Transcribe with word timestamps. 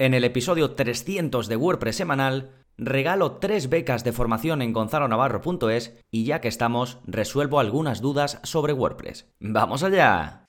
En 0.00 0.14
el 0.14 0.22
episodio 0.22 0.76
300 0.76 1.48
de 1.48 1.56
WordPress 1.56 1.96
semanal, 1.96 2.52
regalo 2.76 3.32
tres 3.38 3.68
becas 3.68 4.04
de 4.04 4.12
formación 4.12 4.62
en 4.62 4.72
gonzalonavarro.es 4.72 5.98
y 6.12 6.24
ya 6.24 6.40
que 6.40 6.46
estamos, 6.46 7.00
resuelvo 7.04 7.58
algunas 7.58 8.00
dudas 8.00 8.38
sobre 8.44 8.72
WordPress. 8.72 9.28
¡Vamos 9.40 9.82
allá! 9.82 10.46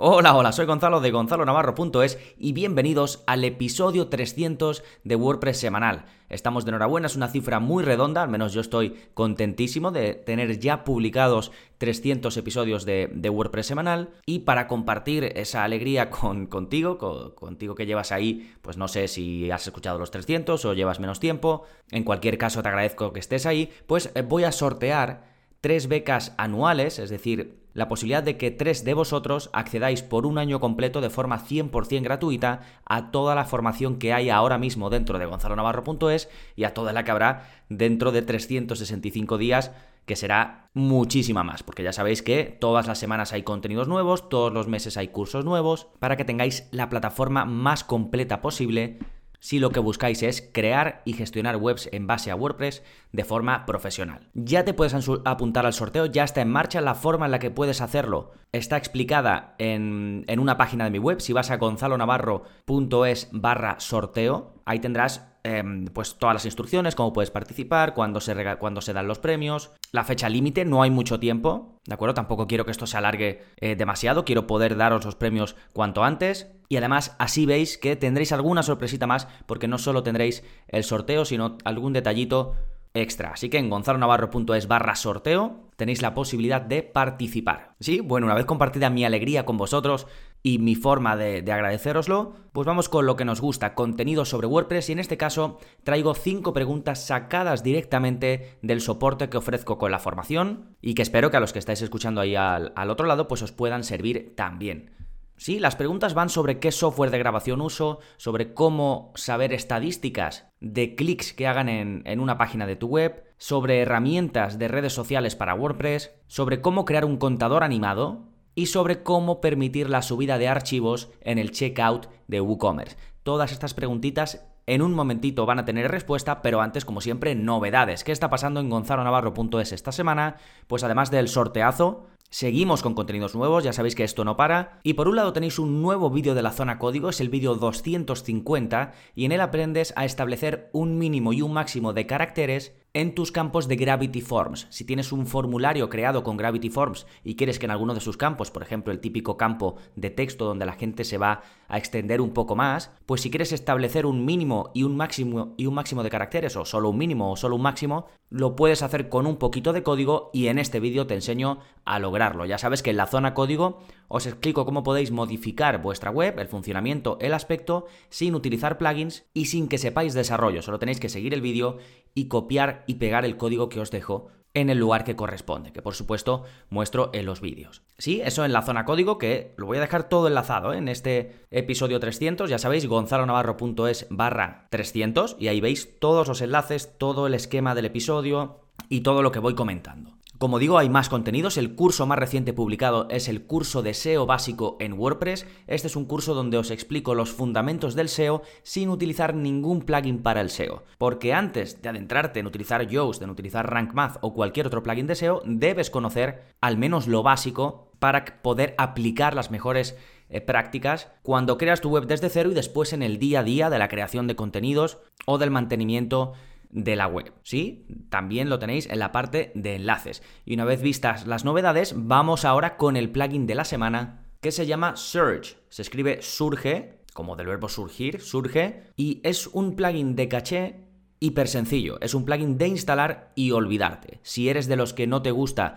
Hola, 0.00 0.36
hola, 0.36 0.52
soy 0.52 0.64
Gonzalo 0.64 1.00
de 1.00 1.10
gonzalonavarro.es 1.10 2.20
y 2.38 2.52
bienvenidos 2.52 3.24
al 3.26 3.42
episodio 3.42 4.06
300 4.06 4.84
de 5.02 5.16
WordPress 5.16 5.58
semanal. 5.58 6.04
Estamos 6.28 6.64
de 6.64 6.68
enhorabuena, 6.68 7.08
es 7.08 7.16
una 7.16 7.26
cifra 7.26 7.58
muy 7.58 7.82
redonda, 7.82 8.22
al 8.22 8.28
menos 8.28 8.52
yo 8.52 8.60
estoy 8.60 8.94
contentísimo 9.14 9.90
de 9.90 10.14
tener 10.14 10.60
ya 10.60 10.84
publicados 10.84 11.50
300 11.78 12.36
episodios 12.36 12.84
de, 12.84 13.28
WordPress 13.28 13.66
semanal 13.66 14.10
y 14.24 14.40
para 14.40 14.68
compartir 14.68 15.32
esa 15.34 15.64
alegría 15.64 16.10
con, 16.10 16.46
contigo, 16.46 17.34
contigo 17.34 17.74
que 17.74 17.86
llevas 17.86 18.12
ahí, 18.12 18.54
pues 18.62 18.76
no 18.76 18.86
sé 18.86 19.08
si 19.08 19.50
has 19.50 19.66
escuchado 19.66 19.98
los 19.98 20.12
300 20.12 20.64
o 20.64 20.74
llevas 20.74 21.00
menos 21.00 21.18
tiempo, 21.18 21.64
en 21.90 22.04
cualquier 22.04 22.38
caso 22.38 22.62
te 22.62 22.68
agradezco 22.68 23.12
que 23.12 23.18
estés 23.18 23.46
ahí, 23.46 23.68
pues 23.88 24.12
eh, 24.14 24.22
voy 24.22 24.44
a 24.44 24.52
sortear 24.52 25.27
tres 25.60 25.88
becas 25.88 26.34
anuales, 26.38 26.98
es 26.98 27.10
decir, 27.10 27.58
la 27.74 27.88
posibilidad 27.88 28.22
de 28.22 28.36
que 28.36 28.50
tres 28.50 28.84
de 28.84 28.94
vosotros 28.94 29.50
accedáis 29.52 30.02
por 30.02 30.26
un 30.26 30.38
año 30.38 30.58
completo 30.58 31.00
de 31.00 31.10
forma 31.10 31.38
100% 31.38 32.02
gratuita 32.02 32.60
a 32.84 33.10
toda 33.10 33.34
la 33.34 33.44
formación 33.44 33.98
que 33.98 34.12
hay 34.12 34.30
ahora 34.30 34.58
mismo 34.58 34.90
dentro 34.90 35.18
de 35.18 35.26
gonzalonavarro.es 35.26 36.28
y 36.56 36.64
a 36.64 36.74
toda 36.74 36.92
la 36.92 37.04
que 37.04 37.10
habrá 37.10 37.48
dentro 37.68 38.10
de 38.10 38.22
365 38.22 39.38
días 39.38 39.70
que 40.06 40.16
será 40.16 40.70
muchísima 40.72 41.44
más, 41.44 41.62
porque 41.62 41.84
ya 41.84 41.92
sabéis 41.92 42.22
que 42.22 42.44
todas 42.44 42.86
las 42.86 42.98
semanas 42.98 43.32
hay 43.32 43.42
contenidos 43.42 43.86
nuevos, 43.88 44.28
todos 44.28 44.52
los 44.52 44.66
meses 44.66 44.96
hay 44.96 45.08
cursos 45.08 45.44
nuevos, 45.44 45.88
para 45.98 46.16
que 46.16 46.24
tengáis 46.24 46.66
la 46.72 46.88
plataforma 46.88 47.44
más 47.44 47.84
completa 47.84 48.40
posible 48.40 48.98
si 49.40 49.58
lo 49.58 49.70
que 49.70 49.80
buscáis 49.80 50.22
es 50.22 50.48
crear 50.52 51.02
y 51.04 51.12
gestionar 51.12 51.56
webs 51.56 51.88
en 51.92 52.06
base 52.06 52.30
a 52.30 52.36
WordPress 52.36 52.82
de 53.12 53.24
forma 53.24 53.66
profesional. 53.66 54.28
Ya 54.34 54.64
te 54.64 54.74
puedes 54.74 54.94
apuntar 55.24 55.66
al 55.66 55.72
sorteo, 55.72 56.06
ya 56.06 56.24
está 56.24 56.40
en 56.40 56.50
marcha 56.50 56.80
la 56.80 56.94
forma 56.94 57.26
en 57.26 57.32
la 57.32 57.38
que 57.38 57.50
puedes 57.50 57.80
hacerlo. 57.80 58.32
Está 58.52 58.76
explicada 58.76 59.54
en, 59.58 60.24
una 60.38 60.56
página 60.56 60.84
de 60.84 60.90
mi 60.90 60.98
web, 60.98 61.20
si 61.20 61.32
vas 61.32 61.50
a 61.50 61.56
gonzalonavarro.es 61.56 63.28
barra 63.32 63.76
sorteo, 63.78 64.54
ahí 64.64 64.80
tendrás 64.80 65.27
em, 65.44 65.86
pues 65.86 66.16
todas 66.16 66.34
las 66.34 66.44
instrucciones, 66.44 66.94
cómo 66.94 67.12
puedes 67.12 67.30
participar, 67.30 67.94
cuándo 67.94 68.20
se, 68.20 68.34
se 68.80 68.92
dan 68.92 69.08
los 69.08 69.18
premios, 69.18 69.70
la 69.92 70.04
fecha 70.04 70.28
límite, 70.28 70.64
no 70.64 70.82
hay 70.82 70.90
mucho 70.90 71.20
tiempo, 71.20 71.78
¿de 71.86 71.94
acuerdo? 71.94 72.14
Tampoco 72.14 72.46
quiero 72.46 72.64
que 72.64 72.70
esto 72.70 72.86
se 72.86 72.96
alargue 72.96 73.42
eh, 73.56 73.76
demasiado, 73.76 74.24
quiero 74.24 74.46
poder 74.46 74.76
daros 74.76 75.04
los 75.04 75.16
premios 75.16 75.56
cuanto 75.72 76.04
antes. 76.04 76.50
Y 76.70 76.76
además 76.76 77.16
así 77.18 77.46
veis 77.46 77.78
que 77.78 77.96
tendréis 77.96 78.32
alguna 78.32 78.62
sorpresita 78.62 79.06
más 79.06 79.26
porque 79.46 79.68
no 79.68 79.78
solo 79.78 80.02
tendréis 80.02 80.44
el 80.68 80.84
sorteo, 80.84 81.24
sino 81.24 81.56
algún 81.64 81.94
detallito 81.94 82.56
extra. 82.94 83.30
Así 83.30 83.48
que 83.48 83.58
en 83.58 83.70
gonzalonavarro.es 83.70 84.68
barra 84.68 84.94
sorteo 84.94 85.68
tenéis 85.76 86.02
la 86.02 86.14
posibilidad 86.14 86.60
de 86.60 86.82
participar. 86.82 87.74
Sí, 87.80 88.00
bueno, 88.00 88.26
una 88.26 88.34
vez 88.34 88.44
compartida 88.44 88.90
mi 88.90 89.04
alegría 89.04 89.44
con 89.44 89.56
vosotros 89.56 90.06
y 90.42 90.58
mi 90.58 90.74
forma 90.74 91.16
de, 91.16 91.42
de, 91.42 91.52
agradeceroslo, 91.52 92.34
pues 92.52 92.66
vamos 92.66 92.88
con 92.88 93.06
lo 93.06 93.16
que 93.16 93.24
nos 93.24 93.40
gusta, 93.40 93.74
contenido 93.74 94.24
sobre 94.24 94.46
WordPress 94.46 94.88
y 94.88 94.92
en 94.92 94.98
este 94.98 95.16
caso 95.16 95.58
traigo 95.82 96.14
cinco 96.14 96.52
preguntas 96.52 97.06
sacadas 97.06 97.62
directamente 97.62 98.58
del 98.62 98.80
soporte 98.80 99.28
que 99.28 99.36
ofrezco 99.36 99.78
con 99.78 99.90
la 99.90 99.98
formación 99.98 100.76
y 100.80 100.94
que 100.94 101.02
espero 101.02 101.30
que 101.30 101.36
a 101.36 101.40
los 101.40 101.52
que 101.52 101.58
estáis 101.58 101.82
escuchando 101.82 102.20
ahí 102.20 102.36
al, 102.36 102.72
al 102.76 102.90
otro 102.90 103.06
lado 103.06 103.28
pues 103.28 103.42
os 103.42 103.52
puedan 103.52 103.84
servir 103.84 104.34
también. 104.36 104.98
Sí, 105.38 105.60
las 105.60 105.76
preguntas 105.76 106.14
van 106.14 106.30
sobre 106.30 106.58
qué 106.58 106.72
software 106.72 107.12
de 107.12 107.18
grabación 107.20 107.60
uso, 107.60 108.00
sobre 108.16 108.54
cómo 108.54 109.12
saber 109.14 109.52
estadísticas 109.52 110.48
de 110.58 110.96
clics 110.96 111.32
que 111.32 111.46
hagan 111.46 111.68
en, 111.68 112.20
una 112.20 112.36
página 112.36 112.66
de 112.66 112.74
tu 112.74 112.88
web, 112.88 113.24
sobre 113.36 113.80
herramientas 113.80 114.58
de 114.58 114.66
redes 114.66 114.92
sociales 114.92 115.36
para 115.36 115.54
WordPress, 115.54 116.12
sobre 116.26 116.60
cómo 116.60 116.84
crear 116.84 117.04
un 117.04 117.18
contador 117.18 117.62
animado 117.62 118.24
y 118.58 118.66
sobre 118.66 119.04
cómo 119.04 119.40
permitir 119.40 119.88
la 119.88 120.02
subida 120.02 120.36
de 120.36 120.48
archivos 120.48 121.10
en 121.20 121.38
el 121.38 121.52
checkout 121.52 122.08
de 122.26 122.40
WooCommerce. 122.40 122.96
Todas 123.22 123.52
estas 123.52 123.72
preguntitas 123.72 124.48
en 124.66 124.82
un 124.82 124.94
momentito 124.94 125.46
van 125.46 125.60
a 125.60 125.64
tener 125.64 125.88
respuesta, 125.88 126.42
pero 126.42 126.60
antes, 126.60 126.84
como 126.84 127.00
siempre, 127.00 127.36
novedades. 127.36 128.02
¿Qué 128.02 128.10
está 128.10 128.28
pasando 128.28 128.58
en 128.58 128.68
gonzalonavarro.es 128.68 129.70
esta 129.70 129.92
semana? 129.92 130.38
Pues 130.66 130.82
además 130.82 131.12
del 131.12 131.28
sorteazo, 131.28 132.08
Seguimos 132.30 132.82
con 132.82 132.92
contenidos 132.92 133.34
nuevos, 133.34 133.64
ya 133.64 133.72
sabéis 133.72 133.94
que 133.94 134.04
esto 134.04 134.22
no 134.22 134.36
para. 134.36 134.80
Y 134.82 134.92
por 134.94 135.08
un 135.08 135.16
lado 135.16 135.32
tenéis 135.32 135.58
un 135.58 135.80
nuevo 135.80 136.10
vídeo 136.10 136.34
de 136.34 136.42
la 136.42 136.50
zona 136.50 136.78
código, 136.78 137.08
es 137.08 137.22
el 137.22 137.30
vídeo 137.30 137.54
250, 137.54 138.92
y 139.14 139.24
en 139.24 139.32
él 139.32 139.40
aprendes 139.40 139.94
a 139.96 140.04
establecer 140.04 140.68
un 140.72 140.98
mínimo 140.98 141.32
y 141.32 141.40
un 141.40 141.54
máximo 141.54 141.94
de 141.94 142.06
caracteres 142.06 142.74
en 142.94 143.14
tus 143.14 143.32
campos 143.32 143.68
de 143.68 143.76
Gravity 143.76 144.20
Forms. 144.20 144.66
Si 144.70 144.84
tienes 144.84 145.12
un 145.12 145.26
formulario 145.26 145.88
creado 145.88 146.22
con 146.22 146.36
Gravity 146.36 146.70
Forms 146.70 147.06
y 147.22 147.36
quieres 147.36 147.58
que 147.58 147.66
en 147.66 147.70
alguno 147.70 147.94
de 147.94 148.00
sus 148.00 148.16
campos, 148.16 148.50
por 148.50 148.62
ejemplo 148.62 148.92
el 148.92 149.00
típico 149.00 149.36
campo 149.36 149.76
de 149.96 150.10
texto 150.10 150.44
donde 150.44 150.66
la 150.66 150.72
gente 150.72 151.04
se 151.04 151.18
va 151.18 151.42
a 151.68 151.78
extender 151.78 152.20
un 152.20 152.30
poco 152.30 152.56
más, 152.56 152.90
pues 153.06 153.20
si 153.20 153.30
quieres 153.30 153.52
establecer 153.52 154.06
un 154.06 154.24
mínimo 154.24 154.70
y 154.74 154.82
un 154.82 154.96
máximo 154.96 155.54
y 155.56 155.66
un 155.66 155.74
máximo 155.74 156.02
de 156.02 156.10
caracteres 156.10 156.56
o 156.56 156.64
solo 156.64 156.90
un 156.90 156.98
mínimo 156.98 157.30
o 157.30 157.36
solo 157.36 157.56
un 157.56 157.62
máximo, 157.62 158.06
lo 158.30 158.56
puedes 158.56 158.82
hacer 158.82 159.08
con 159.08 159.26
un 159.26 159.36
poquito 159.36 159.72
de 159.72 159.82
código 159.82 160.30
y 160.32 160.48
en 160.48 160.58
este 160.58 160.80
vídeo 160.80 161.06
te 161.06 161.14
enseño 161.14 161.60
a 161.84 161.98
lograrlo. 161.98 162.46
Ya 162.46 162.58
sabes 162.58 162.82
que 162.82 162.90
en 162.90 162.96
la 162.96 163.06
zona 163.06 163.34
código 163.34 163.80
os 164.08 164.26
explico 164.26 164.64
cómo 164.64 164.82
podéis 164.82 165.10
modificar 165.10 165.80
vuestra 165.82 166.10
web, 166.10 166.38
el 166.38 166.48
funcionamiento, 166.48 167.18
el 167.20 167.34
aspecto, 167.34 167.86
sin 168.08 168.34
utilizar 168.34 168.78
plugins 168.78 169.26
y 169.34 169.46
sin 169.46 169.68
que 169.68 169.78
sepáis 169.78 170.14
desarrollo. 170.14 170.62
Solo 170.62 170.78
tenéis 170.78 171.00
que 171.00 171.08
seguir 171.08 171.34
el 171.34 171.42
vídeo 171.42 171.78
y 172.14 172.28
copiar 172.28 172.84
y 172.86 172.94
pegar 172.94 173.24
el 173.24 173.36
código 173.36 173.68
que 173.68 173.80
os 173.80 173.90
dejo 173.90 174.30
en 174.58 174.70
el 174.70 174.78
lugar 174.78 175.04
que 175.04 175.16
corresponde, 175.16 175.72
que 175.72 175.82
por 175.82 175.94
supuesto 175.94 176.44
muestro 176.70 177.10
en 177.12 177.26
los 177.26 177.40
vídeos. 177.40 177.82
Sí, 177.98 178.20
eso 178.22 178.44
en 178.44 178.52
la 178.52 178.62
zona 178.62 178.84
código, 178.84 179.18
que 179.18 179.54
lo 179.56 179.66
voy 179.66 179.78
a 179.78 179.82
dejar 179.82 180.08
todo 180.08 180.28
enlazado 180.28 180.72
¿eh? 180.72 180.78
en 180.78 180.88
este 180.88 181.46
episodio 181.50 182.00
300, 182.00 182.50
ya 182.50 182.58
sabéis, 182.58 182.86
gonzalonavarro.es 182.86 184.06
barra 184.10 184.66
300, 184.70 185.36
y 185.38 185.48
ahí 185.48 185.60
veis 185.60 185.98
todos 185.98 186.28
los 186.28 186.40
enlaces, 186.40 186.98
todo 186.98 187.26
el 187.26 187.34
esquema 187.34 187.74
del 187.74 187.86
episodio 187.86 188.60
y 188.88 189.00
todo 189.00 189.22
lo 189.22 189.32
que 189.32 189.38
voy 189.38 189.54
comentando. 189.54 190.17
Como 190.38 190.60
digo, 190.60 190.78
hay 190.78 190.88
más 190.88 191.08
contenidos. 191.08 191.56
El 191.56 191.74
curso 191.74 192.06
más 192.06 192.16
reciente 192.16 192.52
publicado 192.52 193.08
es 193.10 193.26
el 193.26 193.42
curso 193.42 193.82
de 193.82 193.92
SEO 193.92 194.24
básico 194.24 194.76
en 194.78 194.92
WordPress. 194.92 195.48
Este 195.66 195.88
es 195.88 195.96
un 195.96 196.04
curso 196.04 196.32
donde 196.32 196.58
os 196.58 196.70
explico 196.70 197.16
los 197.16 197.32
fundamentos 197.32 197.96
del 197.96 198.08
SEO 198.08 198.42
sin 198.62 198.88
utilizar 198.88 199.34
ningún 199.34 199.82
plugin 199.82 200.22
para 200.22 200.40
el 200.40 200.50
SEO. 200.50 200.84
Porque 200.96 201.34
antes 201.34 201.82
de 201.82 201.88
adentrarte 201.88 202.38
en 202.38 202.46
utilizar 202.46 202.86
Yoast, 202.86 203.20
en 203.20 203.30
utilizar 203.30 203.68
Rank 203.68 203.94
Math 203.94 204.18
o 204.20 204.32
cualquier 204.32 204.68
otro 204.68 204.84
plugin 204.84 205.08
de 205.08 205.16
SEO, 205.16 205.42
debes 205.44 205.90
conocer 205.90 206.54
al 206.60 206.78
menos 206.78 207.08
lo 207.08 207.24
básico 207.24 207.90
para 207.98 208.24
poder 208.40 208.76
aplicar 208.78 209.34
las 209.34 209.50
mejores 209.50 209.96
eh, 210.30 210.40
prácticas 210.40 211.08
cuando 211.22 211.58
creas 211.58 211.80
tu 211.80 211.90
web 211.90 212.06
desde 212.06 212.28
cero 212.28 212.52
y 212.52 212.54
después 212.54 212.92
en 212.92 213.02
el 213.02 213.18
día 213.18 213.40
a 213.40 213.42
día 213.42 213.70
de 213.70 213.78
la 213.80 213.88
creación 213.88 214.28
de 214.28 214.36
contenidos 214.36 214.98
o 215.26 215.38
del 215.38 215.50
mantenimiento 215.50 216.34
de 216.70 216.96
la 216.96 217.06
web, 217.06 217.32
¿sí? 217.42 217.86
También 218.10 218.48
lo 218.48 218.58
tenéis 218.58 218.88
en 218.88 218.98
la 218.98 219.12
parte 219.12 219.52
de 219.54 219.76
enlaces. 219.76 220.22
Y 220.44 220.54
una 220.54 220.64
vez 220.64 220.82
vistas 220.82 221.26
las 221.26 221.44
novedades, 221.44 221.94
vamos 221.96 222.44
ahora 222.44 222.76
con 222.76 222.96
el 222.96 223.10
plugin 223.10 223.46
de 223.46 223.54
la 223.54 223.64
semana 223.64 224.26
que 224.40 224.52
se 224.52 224.66
llama 224.66 224.96
Surge. 224.96 225.56
Se 225.68 225.82
escribe 225.82 226.22
surge, 226.22 227.00
como 227.14 227.36
del 227.36 227.46
verbo 227.46 227.68
surgir, 227.68 228.20
surge, 228.20 228.84
y 228.96 229.20
es 229.24 229.46
un 229.48 229.74
plugin 229.76 230.14
de 230.14 230.28
caché 230.28 230.88
hiper 231.20 231.48
sencillo. 231.48 231.98
Es 232.00 232.14
un 232.14 232.24
plugin 232.24 232.58
de 232.58 232.68
instalar 232.68 233.32
y 233.34 233.50
olvidarte. 233.50 234.20
Si 234.22 234.48
eres 234.48 234.68
de 234.68 234.76
los 234.76 234.94
que 234.94 235.06
no 235.06 235.22
te 235.22 235.30
gusta 235.30 235.76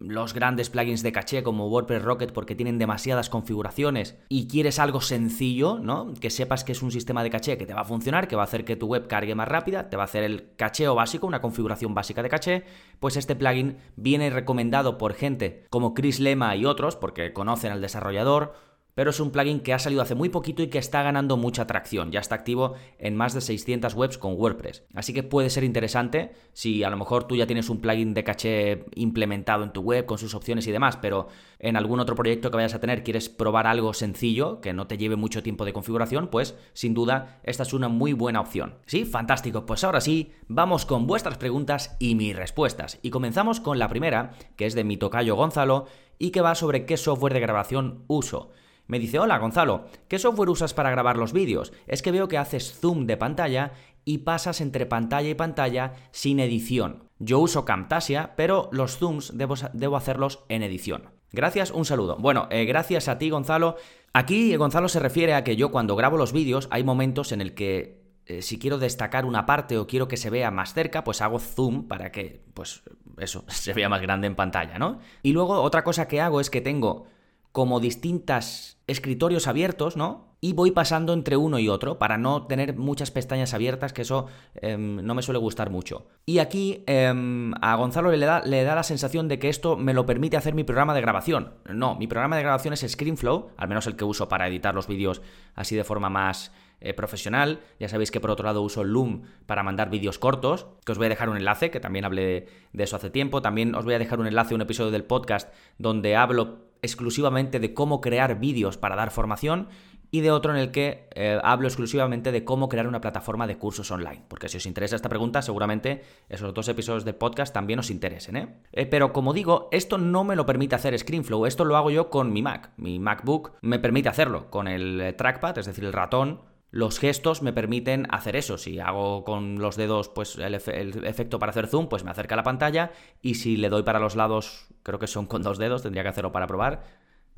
los 0.00 0.32
grandes 0.32 0.70
plugins 0.70 1.02
de 1.02 1.12
caché 1.12 1.42
como 1.42 1.68
WordPress 1.68 2.02
Rocket 2.02 2.32
porque 2.32 2.54
tienen 2.54 2.78
demasiadas 2.78 3.28
configuraciones 3.28 4.16
y 4.30 4.48
quieres 4.48 4.78
algo 4.78 5.02
sencillo, 5.02 5.78
¿no? 5.78 6.14
Que 6.14 6.30
sepas 6.30 6.64
que 6.64 6.72
es 6.72 6.82
un 6.82 6.90
sistema 6.90 7.22
de 7.22 7.30
caché 7.30 7.58
que 7.58 7.66
te 7.66 7.74
va 7.74 7.82
a 7.82 7.84
funcionar, 7.84 8.26
que 8.26 8.34
va 8.34 8.42
a 8.42 8.44
hacer 8.44 8.64
que 8.64 8.76
tu 8.76 8.86
web 8.86 9.06
cargue 9.06 9.34
más 9.34 9.48
rápida, 9.48 9.90
te 9.90 9.96
va 9.96 10.04
a 10.04 10.06
hacer 10.06 10.24
el 10.24 10.54
cacheo 10.56 10.94
básico, 10.94 11.26
una 11.26 11.42
configuración 11.42 11.94
básica 11.94 12.22
de 12.22 12.30
caché, 12.30 12.64
pues 12.98 13.16
este 13.16 13.36
plugin 13.36 13.76
viene 13.96 14.30
recomendado 14.30 14.96
por 14.96 15.12
gente 15.12 15.66
como 15.68 15.92
Chris 15.92 16.18
Lema 16.18 16.56
y 16.56 16.64
otros 16.64 16.96
porque 16.96 17.34
conocen 17.34 17.72
al 17.72 17.82
desarrollador 17.82 18.54
pero 19.00 19.12
es 19.12 19.20
un 19.20 19.30
plugin 19.30 19.60
que 19.60 19.72
ha 19.72 19.78
salido 19.78 20.02
hace 20.02 20.14
muy 20.14 20.28
poquito 20.28 20.62
y 20.62 20.66
que 20.66 20.76
está 20.76 21.02
ganando 21.02 21.38
mucha 21.38 21.66
tracción. 21.66 22.12
Ya 22.12 22.20
está 22.20 22.34
activo 22.34 22.74
en 22.98 23.16
más 23.16 23.32
de 23.32 23.40
600 23.40 23.94
webs 23.94 24.18
con 24.18 24.34
WordPress. 24.34 24.84
Así 24.92 25.14
que 25.14 25.22
puede 25.22 25.48
ser 25.48 25.64
interesante 25.64 26.34
si 26.52 26.84
a 26.84 26.90
lo 26.90 26.98
mejor 26.98 27.24
tú 27.24 27.34
ya 27.34 27.46
tienes 27.46 27.70
un 27.70 27.80
plugin 27.80 28.12
de 28.12 28.24
caché 28.24 28.84
implementado 28.94 29.64
en 29.64 29.72
tu 29.72 29.80
web 29.80 30.04
con 30.04 30.18
sus 30.18 30.34
opciones 30.34 30.66
y 30.66 30.70
demás, 30.70 30.98
pero 30.98 31.28
en 31.60 31.78
algún 31.78 31.98
otro 31.98 32.14
proyecto 32.14 32.50
que 32.50 32.58
vayas 32.58 32.74
a 32.74 32.80
tener 32.80 33.02
quieres 33.02 33.30
probar 33.30 33.66
algo 33.66 33.94
sencillo 33.94 34.60
que 34.60 34.74
no 34.74 34.86
te 34.86 34.98
lleve 34.98 35.16
mucho 35.16 35.42
tiempo 35.42 35.64
de 35.64 35.72
configuración, 35.72 36.28
pues 36.28 36.54
sin 36.74 36.92
duda 36.92 37.40
esta 37.42 37.62
es 37.62 37.72
una 37.72 37.88
muy 37.88 38.12
buena 38.12 38.42
opción. 38.42 38.74
Sí, 38.84 39.06
fantástico. 39.06 39.64
Pues 39.64 39.82
ahora 39.82 40.02
sí, 40.02 40.32
vamos 40.46 40.84
con 40.84 41.06
vuestras 41.06 41.38
preguntas 41.38 41.96
y 42.00 42.16
mis 42.16 42.36
respuestas. 42.36 42.98
Y 43.00 43.08
comenzamos 43.08 43.60
con 43.60 43.78
la 43.78 43.88
primera, 43.88 44.32
que 44.56 44.66
es 44.66 44.74
de 44.74 44.84
mi 44.84 44.98
tocayo 44.98 45.36
Gonzalo 45.36 45.86
y 46.18 46.32
que 46.32 46.42
va 46.42 46.54
sobre 46.54 46.84
qué 46.84 46.98
software 46.98 47.32
de 47.32 47.40
grabación 47.40 48.04
uso. 48.06 48.50
Me 48.90 48.98
dice, 48.98 49.20
hola 49.20 49.38
Gonzalo, 49.38 49.84
¿qué 50.08 50.18
software 50.18 50.48
usas 50.48 50.74
para 50.74 50.90
grabar 50.90 51.16
los 51.16 51.32
vídeos? 51.32 51.72
Es 51.86 52.02
que 52.02 52.10
veo 52.10 52.26
que 52.26 52.38
haces 52.38 52.72
zoom 52.80 53.06
de 53.06 53.16
pantalla 53.16 53.72
y 54.04 54.18
pasas 54.18 54.60
entre 54.60 54.84
pantalla 54.84 55.28
y 55.28 55.34
pantalla 55.34 55.92
sin 56.10 56.40
edición. 56.40 57.04
Yo 57.20 57.38
uso 57.38 57.64
Camtasia, 57.64 58.34
pero 58.34 58.68
los 58.72 58.96
zooms 58.98 59.38
debo, 59.38 59.96
hacerlos 59.96 60.40
en 60.48 60.64
edición. 60.64 61.10
Gracias, 61.30 61.70
un 61.70 61.84
saludo. 61.84 62.16
Bueno, 62.18 62.48
eh, 62.50 62.64
gracias 62.64 63.06
a 63.06 63.16
ti 63.16 63.30
Gonzalo. 63.30 63.76
Aquí 64.12 64.56
Gonzalo 64.56 64.88
se 64.88 64.98
refiere 64.98 65.34
a 65.34 65.44
que 65.44 65.54
yo 65.54 65.70
cuando 65.70 65.94
grabo 65.94 66.16
los 66.16 66.32
vídeos 66.32 66.66
hay 66.72 66.82
momentos 66.82 67.30
en 67.30 67.40
el 67.40 67.54
que 67.54 68.02
eh, 68.26 68.42
si 68.42 68.58
quiero 68.58 68.78
destacar 68.78 69.24
una 69.24 69.46
parte 69.46 69.78
o 69.78 69.86
quiero 69.86 70.08
que 70.08 70.16
se 70.16 70.30
vea 70.30 70.50
más 70.50 70.74
cerca, 70.74 71.04
pues 71.04 71.20
hago 71.20 71.38
zoom 71.38 71.86
para 71.86 72.10
que, 72.10 72.42
pues 72.54 72.82
eso, 73.18 73.44
se 73.48 73.72
vea 73.72 73.88
más 73.88 74.02
grande 74.02 74.26
en 74.26 74.34
pantalla, 74.34 74.80
¿no? 74.80 74.98
Y 75.22 75.32
luego 75.32 75.62
otra 75.62 75.84
cosa 75.84 76.08
que 76.08 76.20
hago 76.20 76.40
es 76.40 76.50
que 76.50 76.60
tengo 76.60 77.06
como 77.52 77.80
distintas 77.80 78.79
escritorios 78.90 79.46
abiertos, 79.46 79.96
¿no? 79.96 80.36
Y 80.40 80.54
voy 80.54 80.70
pasando 80.70 81.12
entre 81.12 81.36
uno 81.36 81.58
y 81.58 81.68
otro 81.68 81.98
para 81.98 82.16
no 82.16 82.46
tener 82.46 82.76
muchas 82.76 83.10
pestañas 83.10 83.52
abiertas, 83.52 83.92
que 83.92 84.02
eso 84.02 84.26
em, 84.54 84.96
no 85.04 85.14
me 85.14 85.22
suele 85.22 85.38
gustar 85.38 85.70
mucho. 85.70 86.06
Y 86.24 86.38
aquí 86.38 86.82
em, 86.86 87.52
a 87.60 87.76
Gonzalo 87.76 88.10
le 88.10 88.24
da, 88.24 88.40
le 88.44 88.64
da 88.64 88.74
la 88.74 88.82
sensación 88.82 89.28
de 89.28 89.38
que 89.38 89.48
esto 89.48 89.76
me 89.76 89.94
lo 89.94 90.06
permite 90.06 90.36
hacer 90.36 90.54
mi 90.54 90.64
programa 90.64 90.94
de 90.94 91.02
grabación. 91.02 91.54
No, 91.68 91.94
mi 91.94 92.06
programa 92.06 92.36
de 92.36 92.42
grabación 92.42 92.74
es 92.74 92.80
ScreenFlow, 92.80 93.50
al 93.56 93.68
menos 93.68 93.86
el 93.86 93.96
que 93.96 94.04
uso 94.04 94.28
para 94.28 94.48
editar 94.48 94.74
los 94.74 94.86
vídeos 94.86 95.20
así 95.54 95.76
de 95.76 95.84
forma 95.84 96.08
más 96.08 96.52
eh, 96.82 96.94
profesional. 96.94 97.60
Ya 97.78 97.90
sabéis 97.90 98.10
que 98.10 98.20
por 98.20 98.30
otro 98.30 98.46
lado 98.46 98.62
uso 98.62 98.84
Loom 98.84 99.24
para 99.44 99.62
mandar 99.62 99.90
vídeos 99.90 100.18
cortos, 100.18 100.66
que 100.86 100.92
os 100.92 100.98
voy 100.98 101.06
a 101.06 101.10
dejar 101.10 101.28
un 101.28 101.36
enlace, 101.36 101.70
que 101.70 101.78
también 101.78 102.06
hablé 102.06 102.48
de 102.72 102.84
eso 102.84 102.96
hace 102.96 103.10
tiempo. 103.10 103.42
También 103.42 103.74
os 103.74 103.84
voy 103.84 103.92
a 103.92 103.98
dejar 103.98 104.18
un 104.18 104.26
enlace 104.26 104.54
un 104.54 104.62
episodio 104.62 104.90
del 104.90 105.04
podcast 105.04 105.52
donde 105.76 106.16
hablo 106.16 106.69
exclusivamente 106.82 107.60
de 107.60 107.74
cómo 107.74 108.00
crear 108.00 108.38
vídeos 108.38 108.76
para 108.76 108.96
dar 108.96 109.10
formación 109.10 109.68
y 110.10 110.20
de 110.20 110.30
otro 110.30 110.52
en 110.52 110.58
el 110.58 110.70
que 110.70 111.08
eh, 111.14 111.38
hablo 111.42 111.68
exclusivamente 111.68 112.32
de 112.32 112.44
cómo 112.44 112.68
crear 112.68 112.86
una 112.86 113.00
plataforma 113.00 113.46
de 113.46 113.58
cursos 113.58 113.90
online. 113.90 114.24
Porque 114.28 114.48
si 114.48 114.56
os 114.56 114.66
interesa 114.66 114.96
esta 114.96 115.08
pregunta, 115.08 115.42
seguramente 115.42 116.02
esos 116.28 116.52
dos 116.52 116.68
episodios 116.68 117.04
del 117.04 117.14
podcast 117.14 117.54
también 117.54 117.78
os 117.78 117.90
interesen. 117.90 118.36
¿eh? 118.36 118.56
Eh, 118.72 118.86
pero 118.86 119.12
como 119.12 119.32
digo, 119.32 119.68
esto 119.70 119.98
no 119.98 120.24
me 120.24 120.36
lo 120.36 120.46
permite 120.46 120.74
hacer 120.74 120.98
ScreenFlow, 120.98 121.46
esto 121.46 121.64
lo 121.64 121.76
hago 121.76 121.90
yo 121.90 122.10
con 122.10 122.32
mi 122.32 122.42
Mac. 122.42 122.72
Mi 122.76 122.98
MacBook 122.98 123.52
me 123.60 123.78
permite 123.78 124.08
hacerlo 124.08 124.50
con 124.50 124.66
el 124.66 125.14
trackpad, 125.16 125.58
es 125.58 125.66
decir, 125.66 125.84
el 125.84 125.92
ratón. 125.92 126.40
Los 126.70 126.98
gestos 126.98 127.42
me 127.42 127.52
permiten 127.52 128.06
hacer 128.10 128.36
eso. 128.36 128.58
Si 128.58 128.78
hago 128.78 129.24
con 129.24 129.58
los 129.58 129.76
dedos 129.76 130.08
pues 130.08 130.36
el, 130.36 130.54
efecto 130.54 131.38
para 131.38 131.50
hacer 131.50 131.66
zoom, 131.66 131.88
pues 131.88 132.04
me 132.04 132.10
acerca 132.10 132.34
a 132.34 132.36
la 132.36 132.42
pantalla. 132.42 132.92
Y 133.22 133.34
si 133.34 133.56
le 133.56 133.68
doy 133.68 133.82
para 133.82 133.98
los 133.98 134.16
lados, 134.16 134.68
creo 134.82 134.98
que 134.98 135.06
son 135.06 135.26
con 135.26 135.42
dos 135.42 135.58
dedos, 135.58 135.82
tendría 135.82 136.02
que 136.02 136.10
hacerlo 136.10 136.32
para 136.32 136.46
probar. 136.46 136.84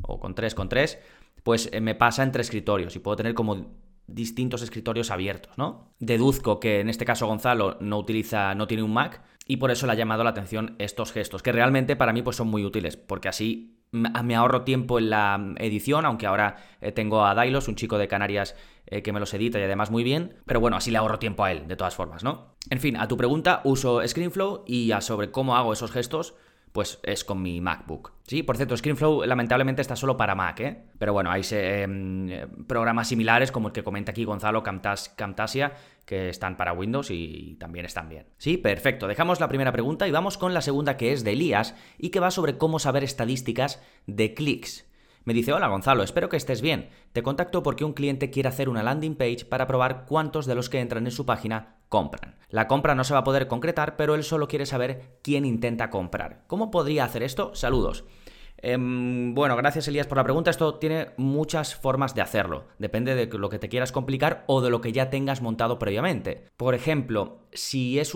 O 0.03 0.21
con 0.21 0.35
tres, 0.35 0.55
con 0.55 0.69
tres 0.69 0.99
pues 1.43 1.69
eh, 1.73 1.81
me 1.81 1.95
pasa 1.95 2.23
entre 2.23 2.43
escritorios 2.43 2.95
y 2.97 2.99
puedo 2.99 3.17
tener 3.17 3.35
como 3.35 3.73
distintos 4.07 4.63
escritorios 4.63 5.11
abiertos, 5.11 5.57
¿no? 5.57 5.95
Deduzco 5.99 6.61
que 6.61 6.81
en 6.81 6.89
este 6.89 7.05
caso 7.05 7.27
Gonzalo 7.27 7.79
no 7.81 7.99
utiliza, 7.99 8.55
no 8.55 8.67
tiene 8.67 8.83
un 8.83 8.93
Mac 8.93 9.23
y 9.47 9.57
por 9.57 9.71
eso 9.71 9.87
le 9.87 9.93
ha 9.93 9.97
llamado 9.97 10.25
la 10.25 10.31
atención 10.31 10.77
estos 10.79 11.13
gestos, 11.13 11.43
que 11.43 11.53
realmente 11.53 11.97
para 11.97 12.13
mí 12.13 12.23
pues 12.23 12.37
son 12.37 12.49
muy 12.49 12.65
útiles, 12.65 12.97
porque 12.97 13.29
así 13.29 13.82
me 13.93 14.35
ahorro 14.35 14.63
tiempo 14.63 14.99
en 14.99 15.11
la 15.11 15.55
edición, 15.59 16.07
aunque 16.07 16.27
ahora 16.27 16.57
eh, 16.81 16.93
tengo 16.93 17.25
a 17.27 17.35
Dailos, 17.35 17.69
un 17.69 17.77
chico 17.77 17.99
de 17.99 18.09
Canarias 18.09 18.57
eh, 18.87 19.03
que 19.03 19.13
me 19.13 19.21
los 19.21 19.33
edita 19.35 19.59
y 19.59 19.63
además 19.63 19.91
muy 19.91 20.03
bien, 20.03 20.37
pero 20.47 20.61
bueno, 20.61 20.79
así 20.79 20.91
le 20.91 20.97
ahorro 20.97 21.19
tiempo 21.19 21.45
a 21.45 21.53
él, 21.53 21.69
de 21.69 21.77
todas 21.77 21.95
formas, 21.95 22.25
¿no? 22.25 22.55
En 22.71 22.81
fin, 22.81 22.97
a 22.97 23.07
tu 23.07 23.19
pregunta, 23.19 23.61
uso 23.65 24.07
ScreenFlow 24.07 24.65
y 24.67 24.93
a 24.93 25.03
sobre 25.03 25.31
cómo 25.31 25.57
hago 25.57 25.75
esos 25.75 25.93
gestos, 25.93 26.35
pues 26.73 26.99
es 27.03 27.25
con 27.25 27.43
mi 27.43 27.61
MacBook. 27.61 28.13
Sí, 28.27 28.43
por 28.43 28.57
cierto, 28.57 28.77
ScreenFlow 28.77 29.25
lamentablemente 29.25 29.83
está 29.83 29.95
solo 29.95 30.17
para 30.17 30.35
Mac, 30.35 30.61
¿eh? 30.61 30.85
Pero 30.99 31.13
bueno, 31.13 31.31
hay 31.31 31.43
em, 31.51 32.49
programas 32.67 33.09
similares 33.09 33.53
como 33.53 33.69
el 33.69 33.75
que 33.75 33.85
comenta 33.85 34.13
aquí 34.13 34.25
Gonzalo 34.25 34.63
Camtasia 34.63 35.73
que 36.07 36.29
están 36.29 36.57
para 36.57 36.73
Windows 36.73 37.11
y 37.11 37.57
también 37.61 37.85
están 37.85 38.09
bien. 38.09 38.27
Sí, 38.39 38.57
perfecto. 38.57 39.07
Dejamos 39.07 39.39
la 39.39 39.49
primera 39.49 39.73
pregunta 39.73 40.09
y 40.09 40.11
vamos 40.11 40.39
con 40.39 40.55
la 40.55 40.63
segunda 40.63 40.97
que 40.97 41.13
es 41.13 41.25
de 41.25 41.33
Elías 41.33 41.75
y 41.99 42.11
que 42.11 42.21
va 42.21 42.31
sobre 42.31 42.59
cómo 42.59 42.79
saber 42.79 43.05
estadísticas 43.05 43.83
de 44.07 44.35
clics. 44.35 44.87
Me 45.25 45.35
dice, 45.35 45.53
hola 45.53 45.69
Gonzalo, 45.69 46.03
espero 46.03 46.29
que 46.29 46.37
estés 46.37 46.63
bien. 46.63 46.89
Te 47.13 47.23
contacto 47.23 47.63
porque 47.63 47.85
un 47.85 47.93
cliente 47.93 48.31
quiere 48.31 48.49
hacer 48.49 48.69
una 48.69 48.83
landing 48.83 49.15
page 49.15 49.45
para 49.45 49.69
probar 49.69 50.05
cuántos 50.07 50.47
de 50.47 50.57
los 50.57 50.69
que 50.69 50.81
entran 50.81 51.07
en 51.07 51.13
su 51.13 51.25
página 51.25 51.77
compran. 51.89 52.35
La 52.49 52.67
compra 52.67 52.95
no 52.97 53.05
se 53.05 53.13
va 53.13 53.21
a 53.21 53.25
poder 53.25 53.47
concretar, 53.47 53.97
pero 53.97 54.17
él 54.17 54.25
solo 54.25 54.49
quiere 54.49 54.67
saber 54.67 55.19
quién 55.23 55.45
intenta 55.45 55.91
comprar. 55.91 56.43
¿Cómo 56.49 56.73
podría 56.73 57.05
hacer 57.05 57.23
esto? 57.23 57.55
Saludos. 57.55 58.05
Em, 58.63 59.35
bueno, 59.35 59.57
gracias 59.57 59.89
Elías 59.89 60.07
por 60.07 60.17
la 60.19 60.25
pregunta. 60.25 60.51
Esto 60.51 60.77
tiene 60.77 61.09
muchas 61.17 61.75
formas 61.75 62.15
de 62.15 62.23
hacerlo. 62.23 62.69
Depende 62.79 63.17
de 63.17 63.27
lo 63.37 63.49
que 63.49 63.59
te 63.59 63.69
quieras 63.69 63.91
complicar 63.91 64.45
o 64.47 64.61
de 64.61 64.71
lo 64.71 64.81
que 64.81 64.93
ya 64.93 65.11
tengas 65.11 65.43
montado 65.43 65.81
previamente. 65.81 66.45
Por 66.57 66.75
ejemplo, 66.77 67.41
si 67.53 67.99
es, 67.99 68.13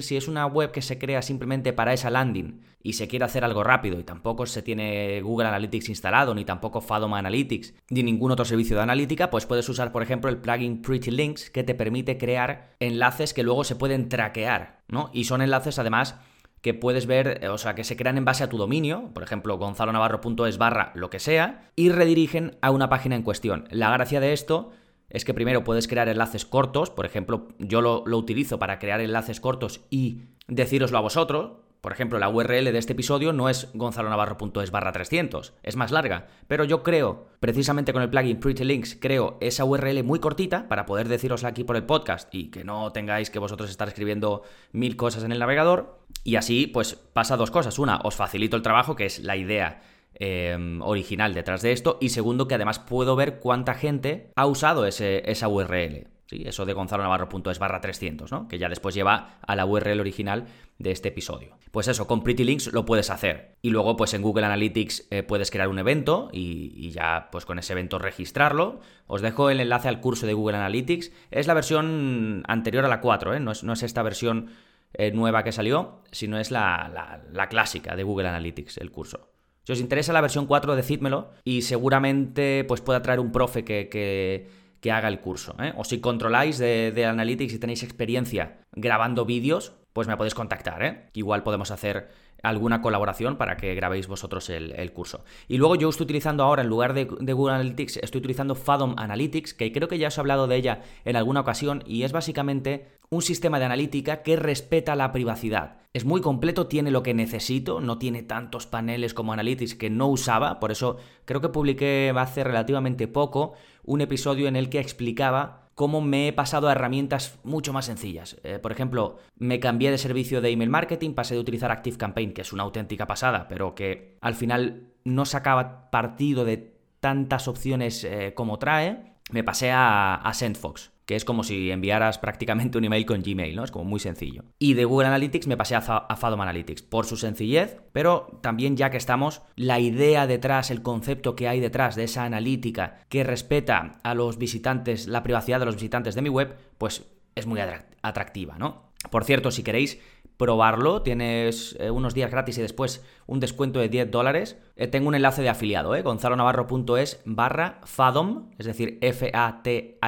si 0.00 0.16
es 0.16 0.28
una 0.28 0.46
web 0.46 0.72
que 0.72 0.80
se 0.80 0.98
crea 0.98 1.20
simplemente 1.20 1.74
para 1.74 1.92
esa 1.92 2.08
landing 2.08 2.62
y 2.82 2.94
se 2.94 3.06
quiere 3.06 3.26
hacer 3.26 3.44
algo 3.44 3.62
rápido 3.62 4.00
y 4.00 4.04
tampoco 4.04 4.46
se 4.46 4.62
tiene 4.62 5.20
Google 5.20 5.48
Analytics 5.48 5.90
instalado, 5.90 6.34
ni 6.34 6.44
tampoco 6.44 6.80
Fadom 6.80 7.12
Analytics, 7.14 7.74
ni 7.90 8.02
ningún 8.02 8.32
otro 8.32 8.46
servicio 8.46 8.76
de 8.76 8.82
analítica, 8.82 9.30
pues 9.30 9.46
puedes 9.46 9.68
usar, 9.68 9.92
por 9.92 10.02
ejemplo, 10.02 10.30
el 10.30 10.38
plugin 10.38 10.82
Pretty 10.82 11.10
Links 11.10 11.50
que 11.50 11.62
te 11.62 11.74
permite 11.74 12.16
crear 12.16 12.74
enlaces 12.80 13.34
que 13.34 13.42
luego 13.42 13.62
se 13.62 13.76
pueden 13.76 14.08
traquear, 14.08 14.80
¿no? 14.88 15.10
Y 15.12 15.24
son 15.24 15.42
enlaces 15.42 15.78
además 15.78 16.16
que 16.62 16.74
puedes 16.74 17.06
ver, 17.06 17.40
eh, 17.42 17.48
o 17.48 17.58
sea, 17.58 17.74
que 17.74 17.84
se 17.84 17.96
crean 17.96 18.16
en 18.16 18.24
base 18.24 18.44
a 18.44 18.48
tu 18.48 18.56
dominio, 18.56 19.10
por 19.12 19.22
ejemplo, 19.22 19.58
gonzalonavarro.es 19.58 20.58
barra 20.58 20.92
lo 20.94 21.10
que 21.10 21.18
sea, 21.18 21.70
y 21.76 21.90
redirigen 21.90 22.56
a 22.62 22.70
una 22.70 22.88
página 22.88 23.16
en 23.16 23.22
cuestión. 23.22 23.66
La 23.70 23.90
gracia 23.90 24.20
de 24.20 24.32
esto 24.32 24.70
es 25.10 25.24
que 25.24 25.34
primero 25.34 25.64
puedes 25.64 25.88
crear 25.88 26.08
enlaces 26.08 26.46
cortos, 26.46 26.88
por 26.90 27.04
ejemplo, 27.04 27.48
yo 27.58 27.82
lo, 27.82 28.04
lo 28.06 28.16
utilizo 28.16 28.58
para 28.58 28.78
crear 28.78 29.00
enlaces 29.00 29.40
cortos 29.40 29.80
y 29.90 30.22
decíroslo 30.46 30.98
a 30.98 31.02
vosotros, 31.02 31.52
por 31.82 31.90
ejemplo, 31.90 32.20
la 32.20 32.28
URL 32.28 32.72
de 32.72 32.78
este 32.78 32.92
episodio 32.92 33.32
no 33.32 33.48
es 33.48 33.68
gonzalonavarro.es 33.74 34.70
barra 34.70 34.92
300, 34.92 35.52
es 35.64 35.74
más 35.74 35.90
larga, 35.90 36.28
pero 36.46 36.62
yo 36.62 36.84
creo, 36.84 37.26
precisamente 37.40 37.92
con 37.92 38.02
el 38.02 38.08
plugin 38.08 38.38
Pretty 38.38 38.62
Links, 38.62 38.96
creo 39.00 39.36
esa 39.40 39.64
URL 39.64 40.04
muy 40.04 40.20
cortita 40.20 40.68
para 40.68 40.86
poder 40.86 41.08
decirosla 41.08 41.48
aquí 41.48 41.64
por 41.64 41.74
el 41.74 41.82
podcast 41.82 42.32
y 42.32 42.52
que 42.52 42.62
no 42.62 42.92
tengáis 42.92 43.30
que 43.30 43.40
vosotros 43.40 43.68
estar 43.68 43.88
escribiendo 43.88 44.42
mil 44.70 44.94
cosas 44.94 45.24
en 45.24 45.32
el 45.32 45.40
navegador. 45.40 45.98
Y 46.22 46.36
así, 46.36 46.68
pues 46.68 46.94
pasa 46.94 47.36
dos 47.36 47.50
cosas. 47.50 47.80
Una, 47.80 47.98
os 48.04 48.14
facilito 48.14 48.56
el 48.56 48.62
trabajo, 48.62 48.94
que 48.94 49.06
es 49.06 49.18
la 49.18 49.36
idea 49.36 49.82
em, 50.14 50.80
original 50.82 51.34
detrás 51.34 51.62
de 51.62 51.72
esto. 51.72 51.98
Y 52.00 52.10
segundo, 52.10 52.46
que 52.46 52.54
además 52.54 52.78
puedo 52.78 53.16
ver 53.16 53.40
cuánta 53.40 53.74
gente 53.74 54.30
ha 54.36 54.46
usado 54.46 54.86
ese, 54.86 55.28
esa 55.28 55.48
URL. 55.48 56.11
Eso 56.44 56.64
de 56.64 56.72
Gonzalo 56.72 57.02
Navarro.es 57.02 57.58
barra 57.58 57.80
300, 57.80 58.30
¿no? 58.30 58.48
Que 58.48 58.58
ya 58.58 58.68
después 58.68 58.94
lleva 58.94 59.38
a 59.46 59.56
la 59.56 59.66
URL 59.66 60.00
original 60.00 60.46
de 60.78 60.90
este 60.90 61.08
episodio. 61.08 61.56
Pues 61.70 61.88
eso, 61.88 62.06
con 62.06 62.22
Pretty 62.22 62.44
Links 62.44 62.72
lo 62.72 62.84
puedes 62.84 63.10
hacer. 63.10 63.56
Y 63.62 63.70
luego, 63.70 63.96
pues 63.96 64.14
en 64.14 64.22
Google 64.22 64.46
Analytics 64.46 65.08
eh, 65.10 65.22
puedes 65.22 65.50
crear 65.50 65.68
un 65.68 65.78
evento 65.78 66.28
y, 66.32 66.90
ya, 66.90 67.28
pues 67.30 67.46
con 67.46 67.58
ese 67.58 67.72
evento 67.72 67.98
registrarlo. 67.98 68.80
Os 69.06 69.22
dejo 69.22 69.50
el 69.50 69.60
enlace 69.60 69.88
al 69.88 70.00
curso 70.00 70.26
de 70.26 70.34
Google 70.34 70.56
Analytics. 70.56 71.12
Es 71.30 71.46
la 71.46 71.54
versión 71.54 72.42
anterior 72.46 72.84
a 72.84 72.88
la 72.88 73.00
4, 73.00 73.34
¿eh? 73.34 73.40
No 73.40 73.52
es, 73.52 73.82
esta 73.82 74.02
versión 74.02 74.50
eh, 74.94 75.12
nueva 75.12 75.44
que 75.44 75.52
salió, 75.52 76.02
sino 76.10 76.38
es 76.38 76.50
la, 76.50 77.22
clásica 77.48 77.96
de 77.96 78.02
Google 78.02 78.28
Analytics, 78.28 78.78
el 78.78 78.90
curso. 78.90 79.28
Si 79.64 79.72
os 79.72 79.80
interesa 79.80 80.12
la 80.12 80.20
versión 80.20 80.46
4, 80.46 80.74
decídmelo 80.74 81.30
y 81.44 81.62
seguramente 81.62 82.64
pues 82.64 82.80
pueda 82.80 83.00
traer 83.00 83.20
un 83.20 83.30
profe 83.30 83.64
que 83.64 84.48
que 84.82 84.90
haga 84.90 85.08
el 85.08 85.20
curso. 85.20 85.54
¿eh? 85.60 85.72
O 85.76 85.84
si 85.84 86.00
controláis 86.00 86.58
de, 86.58 87.06
Analytics 87.06 87.54
y 87.54 87.58
tenéis 87.58 87.82
experiencia 87.84 88.58
grabando 88.72 89.24
vídeos, 89.24 89.72
pues 89.92 90.08
me 90.08 90.16
podéis 90.16 90.34
contactar, 90.34 90.82
¿eh? 90.82 91.10
Igual 91.12 91.42
podemos 91.42 91.70
hacer 91.70 92.08
alguna 92.42 92.82
colaboración 92.82 93.36
para 93.36 93.56
que 93.56 93.74
grabéis 93.74 94.08
vosotros 94.08 94.50
el, 94.50 94.92
curso. 94.92 95.24
Y 95.48 95.58
luego 95.58 95.76
yo 95.76 95.88
estoy 95.88 96.04
utilizando 96.04 96.42
ahora, 96.42 96.62
en 96.62 96.68
lugar 96.68 96.92
de, 96.92 97.04
Google 97.04 97.54
Analytics, 97.54 97.98
estoy 97.98 98.18
utilizando 98.18 98.54
Fathom 98.54 98.94
Analytics, 98.98 99.54
que 99.54 99.72
creo 99.72 99.88
que 99.88 99.98
ya 99.98 100.08
os 100.08 100.18
he 100.18 100.20
hablado 100.20 100.46
de 100.48 100.56
ella 100.56 100.82
en 101.04 101.16
alguna 101.16 101.40
ocasión, 101.40 101.84
y 101.86 102.02
es 102.02 102.12
básicamente 102.12 102.98
un 103.10 103.22
sistema 103.22 103.58
de 103.58 103.66
analítica 103.66 104.22
que 104.22 104.36
respeta 104.36 104.96
la 104.96 105.12
privacidad. 105.12 105.76
Es 105.92 106.04
muy 106.04 106.20
completo, 106.20 106.66
tiene 106.66 106.90
lo 106.90 107.02
que 107.02 107.14
necesito, 107.14 107.80
no 107.80 107.98
tiene 107.98 108.22
tantos 108.22 108.66
paneles 108.66 109.14
como 109.14 109.32
Analytics 109.32 109.74
que 109.74 109.90
no 109.90 110.08
usaba, 110.08 110.58
por 110.58 110.72
eso 110.72 110.96
creo 111.24 111.40
que 111.40 111.50
publiqué 111.50 112.12
hace 112.16 112.42
relativamente 112.42 113.08
poco 113.08 113.52
un 113.84 114.00
episodio 114.00 114.48
en 114.48 114.56
el 114.56 114.68
que 114.68 114.80
explicaba 114.80 115.61
cómo 115.74 116.00
me 116.00 116.28
he 116.28 116.32
pasado 116.32 116.68
a 116.68 116.72
herramientas 116.72 117.38
mucho 117.44 117.72
más 117.72 117.86
sencillas. 117.86 118.36
Eh, 118.44 118.58
por 118.58 118.72
ejemplo, 118.72 119.18
me 119.36 119.60
cambié 119.60 119.90
de 119.90 119.98
servicio 119.98 120.40
de 120.40 120.50
email 120.50 120.70
marketing, 120.70 121.14
pasé 121.14 121.34
de 121.34 121.40
utilizar 121.40 121.70
ActiveCampaign, 121.70 122.32
que 122.32 122.42
es 122.42 122.52
una 122.52 122.62
auténtica 122.62 123.06
pasada, 123.06 123.48
pero 123.48 123.74
que 123.74 124.16
al 124.20 124.34
final 124.34 124.92
no 125.04 125.24
sacaba 125.24 125.90
partido 125.90 126.44
de 126.44 126.76
tantas 127.00 127.48
opciones 127.48 128.04
eh, 128.04 128.32
como 128.34 128.58
trae, 128.58 129.14
me 129.32 129.42
pasé 129.42 129.70
a, 129.70 130.14
a 130.14 130.34
SendFox 130.34 130.91
que 131.06 131.16
es 131.16 131.24
como 131.24 131.42
si 131.42 131.70
enviaras 131.70 132.18
prácticamente 132.18 132.78
un 132.78 132.84
email 132.84 133.06
con 133.06 133.22
Gmail, 133.22 133.56
¿no? 133.56 133.64
Es 133.64 133.70
como 133.70 133.84
muy 133.84 134.00
sencillo. 134.00 134.44
Y 134.58 134.74
de 134.74 134.84
Google 134.84 135.08
Analytics 135.08 135.46
me 135.46 135.56
pasé 135.56 135.74
a, 135.74 135.80
Fathom 135.80 136.40
Analytics 136.40 136.82
por 136.82 137.06
su 137.06 137.16
sencillez, 137.16 137.80
pero 137.92 138.38
también 138.42 138.76
ya 138.76 138.90
que 138.90 138.96
estamos, 138.96 139.42
la 139.56 139.80
idea 139.80 140.26
detrás, 140.26 140.70
el 140.70 140.82
concepto 140.82 141.34
que 141.36 141.48
hay 141.48 141.60
detrás 141.60 141.96
de 141.96 142.04
esa 142.04 142.24
analítica 142.24 143.00
que 143.08 143.24
respeta 143.24 143.98
a 144.02 144.14
los 144.14 144.38
visitantes, 144.38 145.06
la 145.06 145.22
privacidad 145.22 145.58
de 145.58 145.66
los 145.66 145.76
visitantes 145.76 146.14
de 146.14 146.22
mi 146.22 146.28
web, 146.28 146.56
pues 146.78 147.04
es 147.34 147.46
muy 147.46 147.60
atractiva, 148.02 148.58
¿no? 148.58 148.92
Por 149.10 149.24
cierto, 149.24 149.50
si 149.50 149.62
queréis 149.62 150.00
probarlo, 150.42 151.02
tienes 151.02 151.76
eh, 151.78 151.92
unos 151.92 152.14
días 152.14 152.28
gratis 152.28 152.58
y 152.58 152.62
después 152.62 153.04
un 153.28 153.38
descuento 153.38 153.78
de 153.78 153.88
10 153.88 154.10
dólares. 154.10 154.58
Eh, 154.74 154.88
tengo 154.88 155.06
un 155.06 155.14
enlace 155.14 155.40
de 155.40 155.48
afiliado, 155.48 155.94
¿eh? 155.94 156.02
gonzalonavarro.es 156.02 157.22
barra 157.24 157.80
FADOM, 157.84 158.50
es 158.58 158.66
decir, 158.66 158.98
F-A-T-H-O-M. 159.00 160.02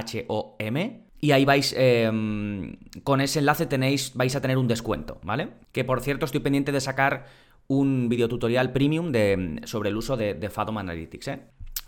Y 1.20 1.30
ahí 1.30 1.44
vais, 1.44 1.72
em, 1.78 2.78
con 3.04 3.20
ese 3.20 3.38
enlace 3.38 3.66
tenéis, 3.66 4.10
vais 4.16 4.34
a 4.34 4.40
tener 4.40 4.58
un 4.58 4.66
descuento, 4.66 5.20
¿vale? 5.22 5.50
Que 5.70 5.84
por 5.84 6.00
cierto 6.00 6.24
estoy 6.26 6.40
pendiente 6.40 6.72
de 6.72 6.80
sacar 6.80 7.26
un 7.68 8.08
videotutorial 8.08 8.72
premium 8.72 9.12
de, 9.12 9.60
sobre 9.66 9.90
el 9.90 9.96
uso 9.96 10.16
de, 10.16 10.34
de 10.34 10.50
Fathom 10.50 10.78
Analytics, 10.78 11.28
¿eh? 11.28 11.42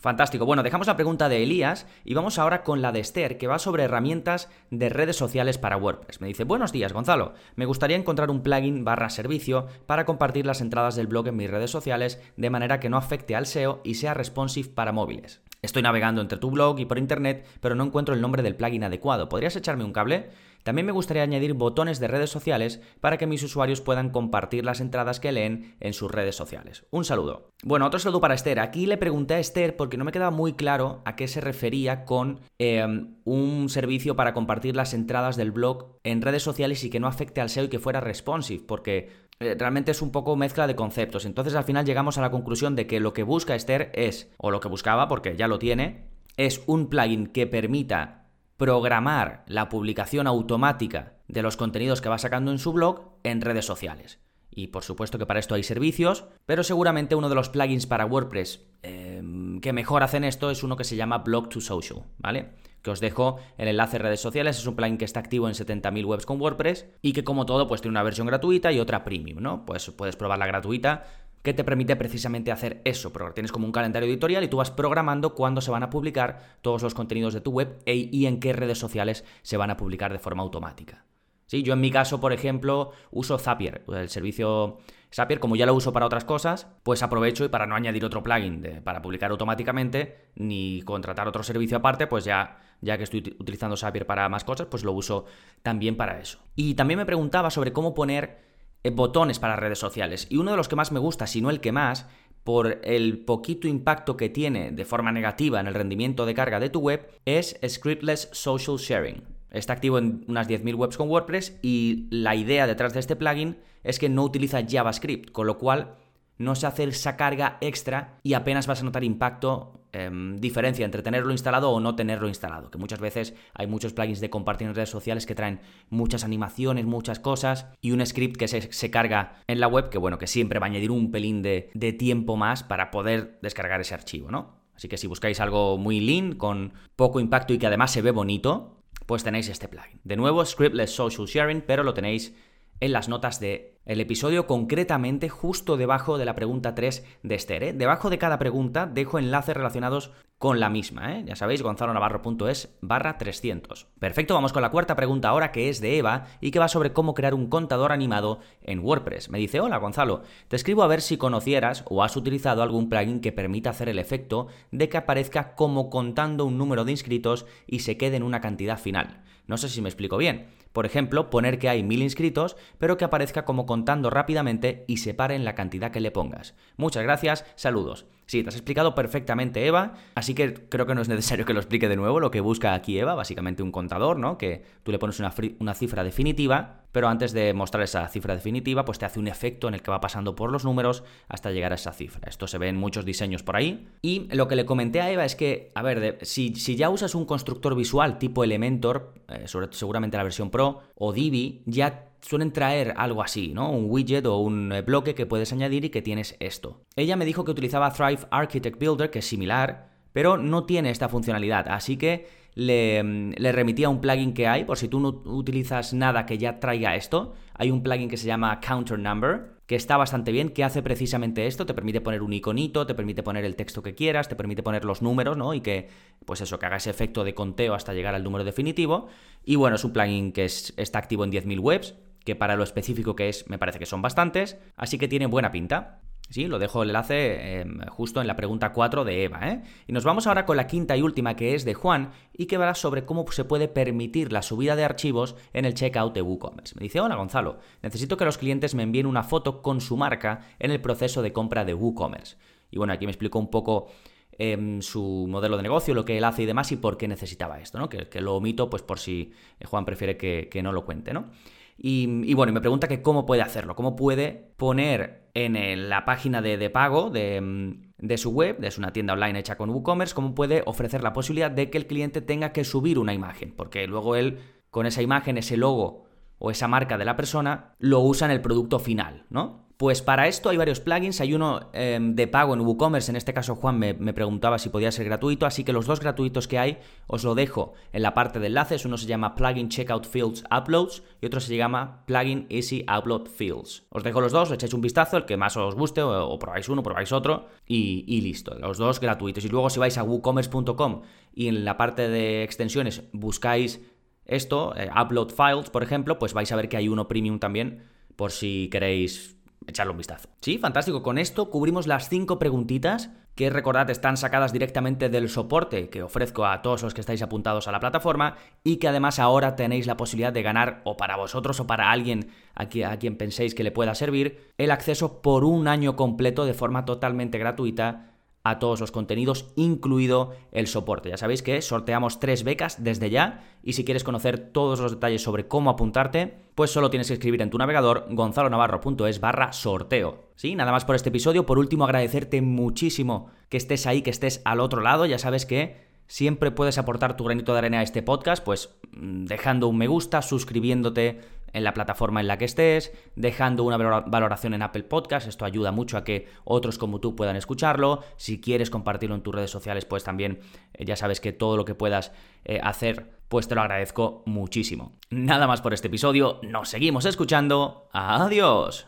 Fantástico. 0.07 0.47
Bueno, 0.47 0.63
dejamos 0.63 0.87
la 0.87 0.95
pregunta 0.95 1.29
de 1.29 1.43
Elías 1.43 1.85
y 2.05 2.15
vamos 2.15 2.39
ahora 2.39 2.63
con 2.63 2.81
la 2.81 2.93
de 2.93 3.01
Esther, 3.01 3.39
que 3.39 3.49
va 3.49 3.59
sobre 3.59 3.83
herramientas 3.83 4.49
de 4.71 4.89
redes 4.89 5.17
sociales 5.17 5.59
para 5.59 5.79
WordPress. 5.79 6.21
Me 6.21 6.29
dice, 6.29 6.45
buenos 6.45 6.71
días, 6.71 6.93
Gonzalo. 6.93 7.35
Me 7.57 7.67
gustaría 7.67 7.97
encontrar 7.97 8.31
un 8.31 8.41
plugin 8.41 8.85
barra 8.85 9.11
servicio 9.11 9.67
para 9.87 10.05
compartir 10.05 10.47
las 10.47 10.61
entradas 10.61 10.95
del 10.95 11.09
blog 11.09 11.27
en 11.27 11.37
mis 11.37 11.51
redes 11.51 11.73
sociales 11.73 12.23
de 12.37 12.51
manera 12.51 12.79
que 12.79 12.89
no 12.89 12.99
afecte 12.99 13.35
al 13.35 13.47
SEO 13.47 13.81
y 13.83 13.97
sea 13.97 14.15
responsive 14.15 14.69
para 14.69 14.93
móviles. 14.93 15.41
Estoy 15.61 15.83
navegando 15.83 16.21
entre 16.21 16.39
tu 16.39 16.53
blog 16.53 16.79
y 16.79 16.85
por 16.85 16.99
internet, 16.99 17.45
pero 17.61 17.75
no 17.75 17.83
encuentro 17.83 18.15
el 18.15 18.21
nombre 18.21 18.45
del 18.45 18.55
plugin 18.55 18.85
adecuado. 18.85 19.29
¿Podrías 19.29 19.57
echarme 19.57 19.83
un 19.83 19.93
cable? 19.93 20.31
También 20.67 20.85
me 20.87 20.91
gustaría 20.91 21.23
añadir 21.23 21.55
botones 21.55 22.01
de 22.01 22.09
redes 22.09 22.29
sociales 22.29 22.81
para 23.01 23.19
que 23.19 23.29
mis 23.29 23.45
usuarios 23.45 23.81
puedan 23.81 24.11
compartir 24.11 24.65
las 24.65 24.81
entradas 24.81 25.21
que 25.21 25.31
leen 25.31 25.77
en 25.79 25.93
sus 25.93 26.11
redes 26.11 26.35
sociales. 26.35 26.87
Un 26.91 27.05
saludo. 27.05 27.53
Bueno, 27.63 27.87
otro 27.87 28.01
saludo 28.01 28.21
para 28.21 28.35
Esther. 28.35 28.59
Aquí 28.59 28.87
le 28.87 28.97
pregunté 28.97 29.35
a 29.35 29.39
Esther 29.39 29.77
porque 29.77 29.97
no 29.97 30.05
me 30.05 30.11
quedaba 30.11 30.33
muy 30.33 30.55
claro 30.55 31.03
a 31.05 31.15
qué 31.15 31.29
se 31.29 31.41
refería 31.41 32.05
con 32.05 32.41
em, 32.59 33.15
un 33.23 33.69
servicio 33.69 34.17
para 34.17 34.35
compartir 34.35 34.75
las 34.75 34.93
entradas 34.93 35.37
del 35.37 35.53
blog 35.53 36.01
en 36.03 36.21
redes 36.21 36.43
sociales 36.43 36.83
y 36.83 36.91
que 36.91 36.99
no 36.99 37.07
afecte 37.07 37.41
al 37.41 37.49
SEO 37.49 37.67
y 37.67 37.69
que 37.69 37.79
fuera 37.79 38.01
responsive, 38.01 38.65
porque 38.67 39.11
eh, 39.39 39.55
realmente 39.57 39.93
es 39.93 40.03
un 40.03 40.11
poco 40.11 40.35
mezcla 40.35 40.67
de 40.67 40.75
conceptos. 40.75 41.27
Entonces 41.27 41.55
al 41.55 41.63
final 41.63 41.87
llegamos 41.87 42.19
a 42.19 42.23
la 42.23 42.33
conclusión 42.33 42.75
de 42.75 42.89
que 42.89 42.99
lo 42.99 43.13
que 43.13 43.23
busca 43.23 43.55
Esther 43.55 43.93
es, 43.95 44.33
o 44.37 44.51
lo 44.51 44.59
que 44.59 44.67
buscaba, 44.67 45.07
porque 45.07 45.37
ya 45.37 45.47
lo 45.47 45.61
tiene, 45.61 46.09
es 46.37 46.65
un 46.67 46.89
plugin 46.89 47.29
que 47.29 47.47
permita 47.47 48.26
programar 48.57 49.45
la 49.47 49.69
publicación 49.69 50.27
automática 50.27 51.15
de 51.29 51.43
los 51.43 51.57
contenidos 51.57 52.01
que 52.01 52.09
va 52.09 52.19
sacando 52.19 52.51
en 52.51 52.59
su 52.59 52.73
blog 52.73 53.19
en 53.23 53.41
redes 53.41 53.67
sociales. 53.67 54.21
Y 54.51 54.69
por 54.69 54.85
supuesto 54.85 55.19
que 55.19 55.27
para 55.27 55.39
esto 55.39 55.55
hay 55.55 55.63
servicios, 55.63 56.25
pero 56.47 56.65
seguramente 56.65 57.15
uno 57.15 57.29
de 57.29 57.35
los 57.35 57.51
plugins 57.51 57.87
para 57.87 58.07
WordPress 58.07 58.67
em, 58.83 59.61
que 59.61 59.75
mejor 59.75 60.03
hacen 60.03 60.25
esto 60.25 60.51
es 60.51 60.63
uno 60.63 60.77
que 60.77 60.85
se 60.85 60.97
llama 60.97 61.19
Blog 61.19 61.51
to 61.51 61.61
Social, 61.61 62.05
¿vale? 62.17 62.53
Que 62.81 62.91
os 62.91 63.01
dejo 63.01 63.37
el 63.59 63.69
enlace 63.69 63.99
en 63.99 64.05
redes 64.05 64.21
sociales, 64.21 64.57
es 64.57 64.67
un 64.67 64.75
plugin 64.75 64.97
que 64.97 65.05
está 65.05 65.21
activo 65.21 65.47
en 65.47 65.55
70.000 65.55 66.07
webs 66.07 66.25
con 66.25 66.41
WordPress 66.41 66.87
y 67.03 67.13
que 67.13 67.25
como 67.25 67.45
todo 67.45 67.69
pues 67.69 67.83
tiene 67.83 67.93
una 67.93 68.03
versión 68.03 68.27
gratuita 68.27 68.73
y 68.73 68.81
otra 68.81 69.05
premium, 69.05 69.43
¿no? 69.43 69.67
Pues 69.67 69.91
puedes 69.91 70.17
probar 70.17 70.39
la 70.39 70.47
gratuita 70.47 71.05
que 71.47 71.55
te 71.55 71.63
permite 71.63 71.95
precisamente 71.95 72.51
hacer 72.51 72.83
eso. 72.85 73.13
Porque 73.13 73.35
tienes 73.35 73.53
como 73.53 73.67
un 73.67 73.73
calendario 73.73 74.09
editorial 74.09 74.43
y 74.43 74.49
tú 74.49 74.57
vas 74.57 74.73
programando 74.73 75.33
cuándo 75.35 75.61
se 75.61 75.71
van 75.71 75.85
a 75.85 75.91
publicar 75.91 76.59
todos 76.61 76.83
los 76.83 76.93
contenidos 76.93 77.35
de 77.35 77.41
tu 77.41 77.53
web 77.53 77.79
e, 77.87 77.95
y 77.95 78.27
en 78.27 78.41
qué 78.41 78.53
redes 78.53 78.79
sociales 78.79 79.25
se 79.43 79.57
van 79.57 79.71
a 79.71 79.77
publicar 79.77 80.13
de 80.13 80.19
forma 80.19 80.43
automática. 80.43 81.05
¿Sí? 81.47 81.63
Yo 81.63 81.75
en 81.75 81.81
mi 81.81 81.93
caso, 81.93 82.21
por 82.21 82.33
ejemplo, 82.33 82.91
uso 83.13 83.39
Zapier, 83.39 83.85
el 83.87 84.09
servicio 84.09 84.79
Zapier, 85.15 85.39
como 85.39 85.55
ya 85.55 85.67
lo 85.67 85.75
uso 85.75 85.93
para 85.93 86.07
otras 86.07 86.25
cosas, 86.25 86.67
pues 86.83 87.05
aprovecho 87.05 87.45
y 87.45 87.49
para 87.49 87.65
no 87.65 87.77
añadir 87.77 88.05
otro 88.05 88.25
plugin 88.25 88.83
para 88.83 89.01
publicar 89.01 89.31
automáticamente 89.31 90.33
ni 90.35 90.83
contratar 90.83 91.29
otro 91.29 91.45
servicio 91.45 91.77
aparte, 91.77 92.09
pues 92.09 92.25
ya, 92.25 92.59
ya 92.81 92.99
que 92.99 93.05
estoy 93.05 93.37
utilizando 93.39 93.77
Zapier 93.77 94.05
para 94.05 94.29
más 94.29 94.43
cosas, 94.43 94.67
pues 94.67 94.83
lo 94.83 94.91
uso 94.91 95.27
también 95.63 95.97
para 95.97 96.19
eso. 96.19 96.41
Y 96.57 96.75
también 96.75 96.99
me 96.99 97.07
preguntaba 97.07 97.51
sobre 97.51 97.73
cómo 97.73 97.95
poner 97.95 98.56
botones 98.91 99.39
para 99.39 99.57
redes 99.57 99.79
sociales. 99.79 100.27
Y 100.31 100.37
uno 100.37 100.51
de 100.51 100.57
los 100.57 100.69
que 100.69 100.77
más 100.77 100.93
me 100.93 101.01
gusta, 101.01 101.27
si 101.27 101.41
no 101.41 101.51
el 101.51 101.61
que 101.61 101.73
más, 101.73 102.07
por 102.45 102.81
el 102.85 103.19
poquito 103.25 103.67
impacto 103.67 104.17
que 104.17 104.29
tiene 104.29 104.71
de 104.71 104.85
forma 104.85 105.11
negativa 105.11 105.59
en 105.59 105.67
el 105.67 105.75
rendimiento 105.75 106.27
de 106.27 106.35
carga 106.35 106.61
de 106.61 106.71
tu 106.71 106.81
web, 106.81 107.09
es 107.25 107.59
Scriptless 107.67 108.29
Social 108.33 108.77
Sharing. 108.77 109.25
Está 109.51 109.73
activo 109.73 109.99
en 109.99 110.25
unas 110.29 110.49
10.000 110.49 110.75
webs 110.75 110.97
con 110.97 111.09
WordPress 111.09 111.59
y 111.63 112.07
la 112.11 112.35
idea 112.35 112.67
detrás 112.67 112.95
de 112.95 113.01
este 113.01 113.17
plugin 113.17 113.59
es 113.83 113.99
que 113.99 114.09
no 114.09 114.23
utiliza 114.23 114.65
JavaScript, 114.67 115.33
con 115.33 115.47
lo 115.47 115.59
cual 115.59 115.97
no 116.39 116.55
se 116.55 116.67
hace 116.67 116.85
esa 116.85 117.17
carga 117.17 117.59
extra 117.61 118.19
y 118.23 118.35
apenas 118.35 118.67
vas 118.67 118.81
a 118.81 118.85
notar 118.85 119.05
impacto, 119.05 119.81
em, 119.93 120.37
diferencia 120.37 120.85
entre 120.85 121.03
tenerlo 121.03 121.33
instalado 121.33 121.71
o 121.71 121.81
no 121.81 121.97
tenerlo 121.97 122.29
instalado. 122.29 122.71
Que 122.71 122.79
muchas 122.79 123.01
veces 123.01 123.35
hay 123.55 123.67
muchos 123.67 123.93
plugins 123.93 124.21
de 124.21 124.31
compartir 124.31 124.69
en 124.69 124.75
redes 124.75 124.91
sociales 124.91 125.27
que 125.27 125.35
traen 125.35 125.61
muchas 125.89 126.25
animaciones, 126.25 126.85
muchas 126.85 127.19
cosas 127.19 127.67
y 127.81 127.93
un 127.93 128.05
script 128.05 128.37
que 128.37 128.49
se, 128.49 128.91
carga 128.91 129.43
en 129.47 129.61
la 129.61 129.69
web 129.69 129.89
que, 129.89 129.99
bueno, 129.99 130.19
que 130.19 130.27
siempre 130.27 130.59
va 130.59 130.67
a 130.67 130.71
añadir 130.71 130.91
un 130.91 131.11
pelín 131.11 131.43
de, 131.43 131.71
de 131.75 131.93
tiempo 131.93 132.37
más 132.37 132.63
para 132.63 132.91
poder 132.91 133.39
descargar 133.43 133.81
ese 133.81 133.95
archivo, 133.95 134.31
¿no? 134.31 134.57
Así 134.77 134.89
que 134.89 134.99
si 134.99 135.07
buscáis 135.07 135.41
algo 135.41 135.79
muy 135.79 136.01
lean, 136.01 136.35
con 136.35 136.75
poco 136.97 137.19
impacto 137.19 137.55
y 137.55 137.59
que 137.59 137.67
además 137.67 137.91
se 137.91 138.03
ve 138.03 138.11
bonito, 138.11 138.77
pues 139.07 139.25
tenéis 139.25 139.49
este 139.49 139.69
plugin. 139.69 140.01
De 140.05 140.17
nuevo, 140.17 140.45
Scriptless 140.45 140.91
Social 140.91 141.27
Sharing, 141.27 141.63
pero 141.63 141.83
lo 141.83 141.95
tenéis 141.95 142.35
en 142.81 142.93
las 142.93 143.09
notas 143.09 143.41
del 143.41 143.73
el 143.87 144.01
episodio, 144.01 144.49
concretamente 144.49 145.29
justo 145.29 145.77
debajo 145.77 146.19
de 146.19 146.25
la 146.25 146.35
pregunta 146.35 146.75
3 146.75 147.05
de 147.23 147.35
Esther. 147.37 147.63
¿eh? 147.63 147.73
Debajo 147.73 148.11
de 148.11 148.19
cada 148.19 148.37
pregunta 148.37 148.87
dejo 148.87 149.21
enlaces 149.21 149.57
relacionados 149.57 150.11
con 150.39 150.59
la 150.59 150.69
misma. 150.69 151.15
¿eh? 151.15 151.25
Ya 151.25 151.37
sabéis, 151.37 151.63
gonzalonavarro.es 151.63 152.77
barra 152.81 153.17
300. 153.17 153.87
Perfecto, 154.01 154.35
vamos 154.35 154.53
con 154.53 154.63
la 154.63 154.71
cuarta 154.71 154.97
pregunta 154.97 155.29
ahora 155.29 155.53
que 155.53 155.69
es 155.69 155.81
de 155.81 155.99
Eva 155.99 156.27
y 156.41 156.51
que 156.51 156.59
va 156.59 156.67
sobre 156.67 156.93
cómo 156.93 157.15
crear 157.15 157.33
un 157.33 157.47
contador 157.47 157.93
animado 157.93 158.41
en 158.61 158.81
WordPress. 158.81 159.31
Me 159.31 159.39
dice, 159.39 159.61
hola 159.61 159.79
Gonzalo, 159.79 160.23
te 160.49 160.57
escribo 160.57 160.83
a 160.83 160.89
ver 160.89 161.01
si 161.01 161.17
conocieras 161.17 161.85
o 161.87 162.03
has 162.03 162.17
utilizado 162.17 162.65
algún 162.65 162.89
plugin 162.89 163.21
que 163.21 163.31
permita 163.31 163.71
hacer 163.71 163.89
el 163.89 164.01
efecto 164.01 164.49
de 164.73 164.89
que 164.89 164.97
aparezca 164.97 165.55
como 165.55 165.91
contando 165.91 166.45
un 166.45 166.59
número 166.59 166.85
de 166.85 166.91
inscritos 166.91 167.47
y 167.69 167.79
se 167.79 167.97
quede 167.97 168.17
en 168.17 168.25
una 168.25 168.41
cantidad 168.41 168.81
final. 168.81 169.23
No 169.47 169.59
sé 169.59 169.69
si 169.69 169.81
me 169.81 169.89
explico 169.89 170.17
bien. 170.17 170.49
Por 170.77 170.85
ejemplo, 170.85 171.31
poner 171.31 171.59
que 171.59 171.71
hay 171.71 171.83
mil 171.83 172.03
inscritos, 172.03 172.55
pero 172.77 172.99
que 172.99 173.07
aparezca 173.07 173.47
como 173.47 173.65
contando 173.65 174.11
rápidamente 174.11 174.85
y 174.87 174.99
separe 174.99 175.35
en 175.35 175.47
la 175.47 175.55
cantidad 175.55 175.91
que 175.91 176.01
le 176.01 176.11
pongas. 176.11 176.55
Muchas 176.77 177.03
gracias, 177.03 177.47
saludos. 177.55 178.05
Sí, 178.27 178.43
te 178.43 178.49
has 178.49 178.57
explicado 178.57 178.97
perfectamente 178.97 179.65
Eva, 179.65 179.95
así 180.17 180.35
que 180.35 180.53
creo 180.69 180.85
que 180.85 180.97
no 180.97 181.01
es 181.01 181.09
necesario 181.09 181.45
que 181.45 181.55
lo 181.55 181.61
explique 181.61 181.89
de 181.89 181.95
nuevo 181.95 182.19
lo 182.19 182.33
que 182.33 182.41
busca 182.41 182.75
aquí 182.75 182.99
Eva, 182.99 183.15
básicamente 183.15 183.63
un 183.63 183.71
contador, 183.71 184.19
¿no? 184.19 184.37
Que 184.37 184.65
tú 184.83 184.91
le 184.91 184.99
pones 184.99 185.21
una, 185.21 185.75
cifra 185.75 186.03
definitiva, 186.03 186.81
pero 186.91 187.07
antes 187.07 187.33
de 187.33 187.55
mostrar 187.55 187.85
esa 187.85 188.09
cifra 188.09 188.35
definitiva, 188.35 188.85
pues 188.85 188.99
te 188.99 189.05
hace 189.05 189.21
un 189.21 189.29
efecto 189.29 189.69
en 189.69 189.75
el 189.75 189.83
que 189.83 189.93
va 189.93 190.01
pasando 190.01 190.35
por 190.35 190.51
los 190.51 190.65
números 190.65 191.05
hasta 191.29 191.53
llegar 191.53 191.71
a 191.71 191.77
esa 191.77 191.93
cifra. 191.93 192.29
Esto 192.29 192.49
se 192.49 192.59
ve 192.59 192.69
en 192.69 192.77
muchos 192.77 193.05
diseños 193.05 193.45
por 193.45 193.55
ahí. 193.55 193.87
Y 194.03 194.27
lo 194.35 194.49
que 194.49 194.57
le 194.57 194.67
comenté 194.67 195.01
a 195.01 195.11
Eva 195.11 195.25
es 195.25 195.37
que, 195.37 195.71
a 195.77 195.83
ver, 195.83 196.19
si, 196.23 196.53
ya 196.53 196.91
usas 196.91 197.15
un 197.15 197.27
constructor 197.27 197.77
visual 197.77 198.19
tipo 198.19 198.43
Elementor, 198.43 199.15
eh, 199.29 199.45
seguramente 199.71 200.17
la 200.17 200.25
versión 200.25 200.51
Pro, 200.51 200.66
o 200.95 201.13
Divi, 201.13 201.63
ya 201.67 202.07
suelen 202.21 202.53
traer 202.53 202.95
algo 202.97 203.23
así, 203.23 203.53
¿no? 203.55 203.71
Un 203.71 203.87
widget 203.89 204.27
o 204.27 204.39
un 204.39 204.73
eh, 204.73 204.83
bloque 204.83 205.15
que 205.15 205.27
puedes 205.27 205.53
añadir 205.53 205.85
y 205.85 205.91
que 205.91 206.03
tienes 206.03 206.37
esto. 206.41 206.83
Ella 206.97 207.17
me 207.17 207.25
dijo 207.25 207.45
que 207.45 207.53
utilizaba 207.53 207.93
Thrive 207.93 208.27
Architect 208.31 208.79
Builder, 208.79 209.11
que 209.11 209.21
es 209.21 209.27
similar, 209.27 209.91
pero 210.13 210.37
no 210.37 210.65
tiene 210.65 210.91
esta 210.91 211.09
funcionalidad. 211.09 211.69
Así 211.69 211.97
que 211.97 212.27
le, 212.55 213.03
mm, 213.03 213.33
le 213.37 213.53
remitía 213.53 213.89
un 213.89 214.01
plugin 214.01 214.35
que 214.35 214.49
hay, 214.49 214.65
por 214.65 214.79
si 214.79 214.89
tú 214.89 214.99
no 214.99 215.09
utilizas 215.25 215.95
nada 215.95 216.27
que 216.27 216.39
ya 216.39 216.59
traiga 216.59 216.97
esto, 216.97 217.35
hay 217.55 217.71
un 217.71 217.83
plugin 217.83 218.09
que 218.09 218.17
se 218.17 218.27
llama 218.27 218.61
Counter 218.61 218.99
Number, 218.99 219.56
que 219.67 219.75
está 219.75 219.97
bastante 219.97 220.31
bien, 220.33 220.51
que 220.51 220.65
hace 220.65 220.83
precisamente 220.83 221.47
esto, 221.47 221.67
te 221.67 221.75
permite 221.75 222.01
poner 222.01 222.23
un 222.23 222.33
iconito, 222.33 222.87
te 222.87 222.95
permite 222.95 223.23
poner 223.23 223.45
el 223.45 223.57
texto 223.57 223.83
que 223.83 223.95
quieras, 223.95 224.29
te 224.29 224.37
permite 224.37 224.63
poner 224.63 224.85
los 224.85 225.03
números, 225.03 225.37
¿no? 225.37 225.55
Y 225.55 225.61
que, 225.61 225.89
pues 226.25 226.41
eso, 226.41 226.59
que 226.59 226.67
haga 226.67 226.77
ese 226.77 226.91
efecto 226.91 227.25
de 227.25 227.35
conteo 227.35 227.75
hasta 227.75 227.93
llegar 227.93 228.15
al 228.15 228.23
número 228.23 228.45
definitivo. 228.45 229.09
Y 229.45 229.57
bueno, 229.57 229.77
es 229.77 229.85
un 229.85 229.93
plugin 229.93 230.33
que 230.33 230.45
está 230.45 230.99
activo 230.99 231.25
en 231.25 231.33
10.000 231.33 231.59
webs, 231.61 231.95
que 232.25 232.37
para 232.37 232.57
lo 232.57 232.63
específico 232.63 233.17
que 233.17 233.29
es, 233.29 233.49
me 233.49 233.59
parece 233.59 233.79
que 233.79 233.87
son 233.87 234.03
bastantes, 234.03 234.57
así 234.77 234.99
que 234.99 235.09
tiene 235.09 235.27
buena 235.27 235.51
pinta. 235.51 236.01
Sí, 236.29 236.47
lo 236.49 236.59
dejo 236.59 236.83
el 236.83 236.89
enlace 236.89 237.61
em, 237.61 237.79
justo 237.89 238.21
en 238.21 238.27
la 238.27 238.35
pregunta 238.35 238.73
4 238.73 239.05
de 239.05 239.25
Eva. 239.25 239.49
¿eh? 239.49 239.63
Y 239.87 239.93
nos 239.93 240.05
vamos 240.05 240.27
ahora 240.27 240.45
con 240.45 240.57
la 240.57 240.67
quinta 240.67 240.97
y 240.97 241.03
última 241.03 241.37
que 241.37 241.55
es 241.55 241.65
de 241.65 241.75
Juan 241.75 242.11
y 242.33 242.47
que 242.47 242.57
va 242.57 242.75
sobre 242.75 243.05
cómo 243.05 243.25
se 243.31 243.45
puede 243.45 243.69
permitir 243.69 244.33
la 244.33 244.43
subida 244.43 244.75
de 244.75 244.85
archivos 244.85 245.37
en 245.53 245.65
el 245.65 245.75
checkout 245.75 246.15
de 246.15 246.23
WooCommerce. 246.23 246.75
Me 246.77 246.83
dice, 246.83 247.01
hola 247.01 247.15
Gonzalo, 247.15 247.59
necesito 247.83 248.17
que 248.17 248.25
los 248.25 248.39
clientes 248.39 248.75
me 248.75 248.83
envíen 248.83 249.07
una 249.07 249.23
foto 249.23 249.63
con 249.63 249.81
su 249.81 249.97
marca 249.97 250.41
en 250.59 250.73
el 250.73 250.81
proceso 250.81 251.23
de 251.23 251.33
compra 251.33 251.65
de 251.65 251.75
WooCommerce. 251.75 252.37
Y 252.71 252.79
bueno, 252.79 252.93
aquí 252.93 253.07
me 253.07 253.13
explico 253.13 253.39
un 253.39 253.49
poco 253.49 253.87
em, 254.33 254.83
su 254.83 255.27
modelo 255.29 255.57
de 255.57 255.63
negocio, 255.63 255.95
lo 255.95 256.05
que 256.05 256.19
él 256.19 256.25
hace 256.25 256.43
y 256.43 256.47
demás 256.47 256.73
y 256.73 256.77
por 256.77 256.97
qué 256.97 257.07
necesitaba 257.07 257.61
esto, 257.61 257.79
¿no? 257.79 257.89
Que, 257.89 258.21
lo 258.21 258.35
omito 258.35 258.69
pues 258.69 258.83
por 258.83 258.99
si 258.99 259.33
Juan 259.65 259.85
prefiere 259.85 260.17
que, 260.17 260.49
que 260.51 260.61
no 260.63 260.73
lo 260.73 260.85
cuente, 260.85 261.13
¿no? 261.13 261.31
Y, 261.79 262.33
bueno, 262.35 262.53
me 262.53 262.61
pregunta 262.61 262.89
que 262.89 263.03
cómo 263.03 263.27
puede 263.27 263.43
hacerlo, 263.43 263.77
cómo 263.77 263.97
puede 263.97 264.53
poner 264.57 265.29
en 265.35 265.89
la 265.91 266.05
página 266.07 266.41
de, 266.41 266.71
pago 266.71 267.11
de, 267.11 267.77
de, 267.99 268.19
su 268.19 268.31
web, 268.31 268.65
es 268.65 268.79
una 268.79 268.93
tienda 268.93 269.13
online 269.13 269.39
hecha 269.39 269.59
con 269.59 269.69
WooCommerce, 269.69 270.15
cómo 270.15 270.35
puede 270.35 270.63
ofrecer 270.65 271.03
la 271.03 271.13
posibilidad 271.13 271.51
de 271.51 271.69
que 271.69 271.77
el 271.77 271.87
cliente 271.87 272.23
tenga 272.23 272.53
que 272.53 272.65
subir 272.65 272.99
una 272.99 273.13
imagen, 273.13 273.53
porque 273.55 273.87
luego 273.87 274.17
él 274.17 274.39
con 274.71 274.87
esa 274.87 275.03
imagen, 275.03 275.37
ese 275.37 275.59
logo 275.59 276.06
o 276.39 276.51
esa 276.51 276.69
marca 276.69 276.99
de 276.99 277.05
la 277.05 277.17
persona, 277.17 277.75
lo 277.79 278.01
usa 278.01 278.27
en 278.27 278.33
el 278.33 278.41
producto 278.41 278.79
final, 278.79 279.25
¿no? 279.31 279.67
Pues 279.77 280.01
para 280.01 280.27
esto 280.27 280.49
hay 280.49 280.57
varios 280.57 280.81
plugins, 280.81 281.21
hay 281.21 281.35
uno 281.35 281.69
em, 281.75 282.15
de 282.15 282.27
pago 282.27 282.55
en 282.55 282.63
WooCommerce, 282.63 283.13
en 283.13 283.17
este 283.17 283.35
caso 283.35 283.57
Juan 283.57 283.79
me, 283.79 283.95
preguntaba 284.15 284.59
si 284.59 284.71
podía 284.71 284.91
ser 284.91 285.05
gratuito, 285.05 285.45
así 285.45 285.65
que 285.65 285.75
los 285.75 285.85
dos 285.85 286.01
gratuitos 286.01 286.49
que 286.49 286.59
hay 286.59 286.79
os 287.07 287.25
lo 287.25 287.35
dejo 287.35 287.75
en 287.93 288.01
la 288.01 288.15
parte 288.15 288.41
de 288.41 288.47
enlaces, 288.47 288.87
uno 288.87 288.97
se 288.97 289.07
llama 289.07 289.35
Plugin 289.35 289.69
Checkout 289.69 290.07
Fields 290.07 290.45
Uploads 290.51 291.03
y 291.21 291.27
otro 291.27 291.41
se 291.41 291.55
llama 291.55 292.05
Plugin 292.07 292.47
Easy 292.49 292.87
Upload 292.89 293.27
Fields. 293.27 293.85
Os 293.91 294.03
dejo 294.03 294.23
los 294.23 294.33
dos, 294.33 294.51
echáis 294.51 294.73
un 294.73 294.81
vistazo, 294.81 295.19
el 295.19 295.27
que 295.27 295.37
más 295.37 295.59
os 295.59 295.75
guste, 295.75 296.01
o, 296.01 296.39
probáis 296.39 296.71
uno, 296.71 296.83
probáis 296.83 297.13
otro, 297.13 297.49
y, 297.67 298.21
listo, 298.23 298.55
los 298.55 298.79
dos 298.79 298.99
gratuitos. 298.99 299.45
Y 299.45 299.51
luego 299.51 299.69
si 299.69 299.79
vais 299.79 299.99
a 299.99 300.05
woocommerce.com 300.05 301.03
y 301.35 301.49
en 301.49 301.67
la 301.67 301.77
parte 301.77 302.09
de 302.09 302.45
extensiones 302.45 303.03
buscáis 303.13 303.83
esto, 304.27 304.75
eh, 304.77 304.91
Upload 304.91 305.31
Files, 305.31 305.71
por 305.71 305.83
ejemplo, 305.83 306.19
pues 306.19 306.33
vais 306.33 306.51
a 306.53 306.57
ver 306.57 306.69
que 306.69 306.77
hay 306.77 306.89
uno 306.89 307.09
premium 307.09 307.39
también, 307.39 307.85
por 308.17 308.33
si 308.33 308.69
queréis 308.71 309.37
echarle 309.67 309.93
un 309.93 309.99
vistazo. 309.99 310.29
Sí, 310.41 310.59
fantástico. 310.59 311.03
Con 311.03 311.19
esto 311.19 311.51
cubrimos 311.51 311.87
las 311.87 312.09
cinco 312.09 312.39
preguntitas 312.39 313.11
que 313.35 313.51
recordad 313.51 313.91
están 313.91 314.17
sacadas 314.17 314.53
directamente 314.53 315.11
del 315.11 315.29
soporte 315.29 315.91
que 315.91 316.03
ofrezco 316.03 316.47
a 316.47 316.63
todos 316.63 316.83
los 316.83 316.95
que 316.95 317.03
estáis 317.03 317.21
apuntados 317.21 317.69
a 317.69 317.73
la 317.73 317.81
plataforma 317.81 318.37
y 318.65 318.77
que 318.77 318.89
además 318.89 319.19
ahora 319.19 319.57
tenéis 319.57 319.87
la 319.87 319.99
posibilidad 319.99 320.33
de 320.33 320.43
ganar 320.43 320.81
o 320.85 320.97
para 320.97 321.17
vosotros 321.17 321.61
o 321.61 321.67
para 321.67 321.91
alguien 321.91 322.31
a 322.55 322.67
quien 322.69 323.17
penséis 323.19 323.55
que 323.55 323.63
le 323.63 323.73
pueda 323.73 323.95
servir 323.95 324.53
el 324.57 324.71
acceso 324.71 325.21
por 325.21 325.45
un 325.45 325.69
año 325.69 325.97
completo 325.97 326.47
de 326.47 326.55
forma 326.55 326.87
totalmente 326.87 327.39
gratuita 327.39 328.16
a 328.51 328.59
todos 328.59 328.81
los 328.81 328.93
contenidos, 328.93 329.53
incluido 329.57 330.33
el 330.53 330.67
soporte. 330.67 331.11
Ya 331.11 331.17
sabéis 331.17 331.43
que 331.43 331.61
sorteamos 331.63 332.21
tres 332.21 332.45
becas 332.45 332.83
desde 332.83 333.11
ya 333.11 333.45
y 333.63 333.73
si 333.73 333.85
quieres 333.85 334.05
conocer 334.05 334.39
todos 334.39 334.81
los 334.81 334.93
detalles 334.93 335.23
sobre 335.23 335.49
cómo 335.49 335.71
apuntarte, 335.71 336.35
pues 336.55 336.71
solo 336.71 336.91
tienes 336.91 337.09
que 337.09 337.15
escribir 337.15 337.43
en 337.43 337.51
tu 337.51 337.59
navegador 337.59 338.07
gonzalonavarro.es 338.11 339.21
barra 339.21 339.53
sorteo. 339.53 340.25
Sí, 340.37 340.55
nada 340.55 340.73
más 340.73 340.85
por 340.85 340.97
este 340.97 341.09
episodio. 341.09 341.47
Por 341.47 341.59
último, 341.59 341.85
agradecerte 341.85 342.43
muchísimo 342.43 343.31
que 343.49 343.57
estés 343.57 343.87
ahí, 343.87 344.03
que 344.03 344.11
estés 344.11 344.43
al 344.45 344.61
otro 344.61 344.81
lado. 344.81 345.07
Ya 345.07 345.19
sabes 345.19 345.47
que 345.47 345.87
siempre 346.07 346.51
puedes 346.51 346.79
aportar 346.79 347.17
tu 347.17 347.25
granito 347.25 347.53
de 347.53 347.59
arena 347.59 347.81
a 347.81 347.83
este 347.83 348.03
podcast, 348.03 348.45
pues 348.45 348.77
mm, 348.93 349.25
dejando 349.25 349.69
un 349.69 349.79
me 349.79 349.89
gusta, 349.89 350.23
suscribiéndote 350.23 351.21
en 351.57 351.65
la 351.65 351.73
plataforma 351.73 352.21
en 352.21 352.29
la 352.29 352.37
que 352.37 352.45
estés, 352.45 352.93
dejando 353.15 353.65
una 353.65 353.79
valoración 353.79 354.53
en 354.53 354.61
Apple 354.61 354.83
Podcast, 354.83 355.27
esto 355.27 355.47
ayuda 355.47 355.73
mucho 355.73 355.97
a 355.97 356.05
que 356.05 356.29
otros 356.45 356.77
como 356.77 357.01
tú 357.01 357.17
puedan 357.17 357.35
escucharlo, 357.35 358.05
si 358.17 358.43
quieres 358.43 358.69
compartirlo 358.69 359.17
en 359.17 359.23
tus 359.23 359.35
redes 359.35 359.51
sociales, 359.51 359.87
pues 359.87 360.05
también 360.05 360.41
eh, 360.75 360.85
ya 360.85 360.97
sabes 360.97 361.19
que 361.19 361.33
todo 361.33 361.57
lo 361.57 361.65
que 361.65 361.75
puedas 361.75 362.13
eh, 362.45 362.61
hacer, 362.63 363.11
pues 363.29 363.49
te 363.49 363.55
lo 363.55 363.63
agradezco 363.63 364.23
muchísimo. 364.27 364.93
Nada 365.09 365.47
más 365.47 365.63
por 365.63 365.73
este 365.73 365.89
episodio, 365.89 366.41
nos 366.43 366.69
seguimos 366.69 367.07
escuchando, 367.07 367.89
adiós. 367.91 368.87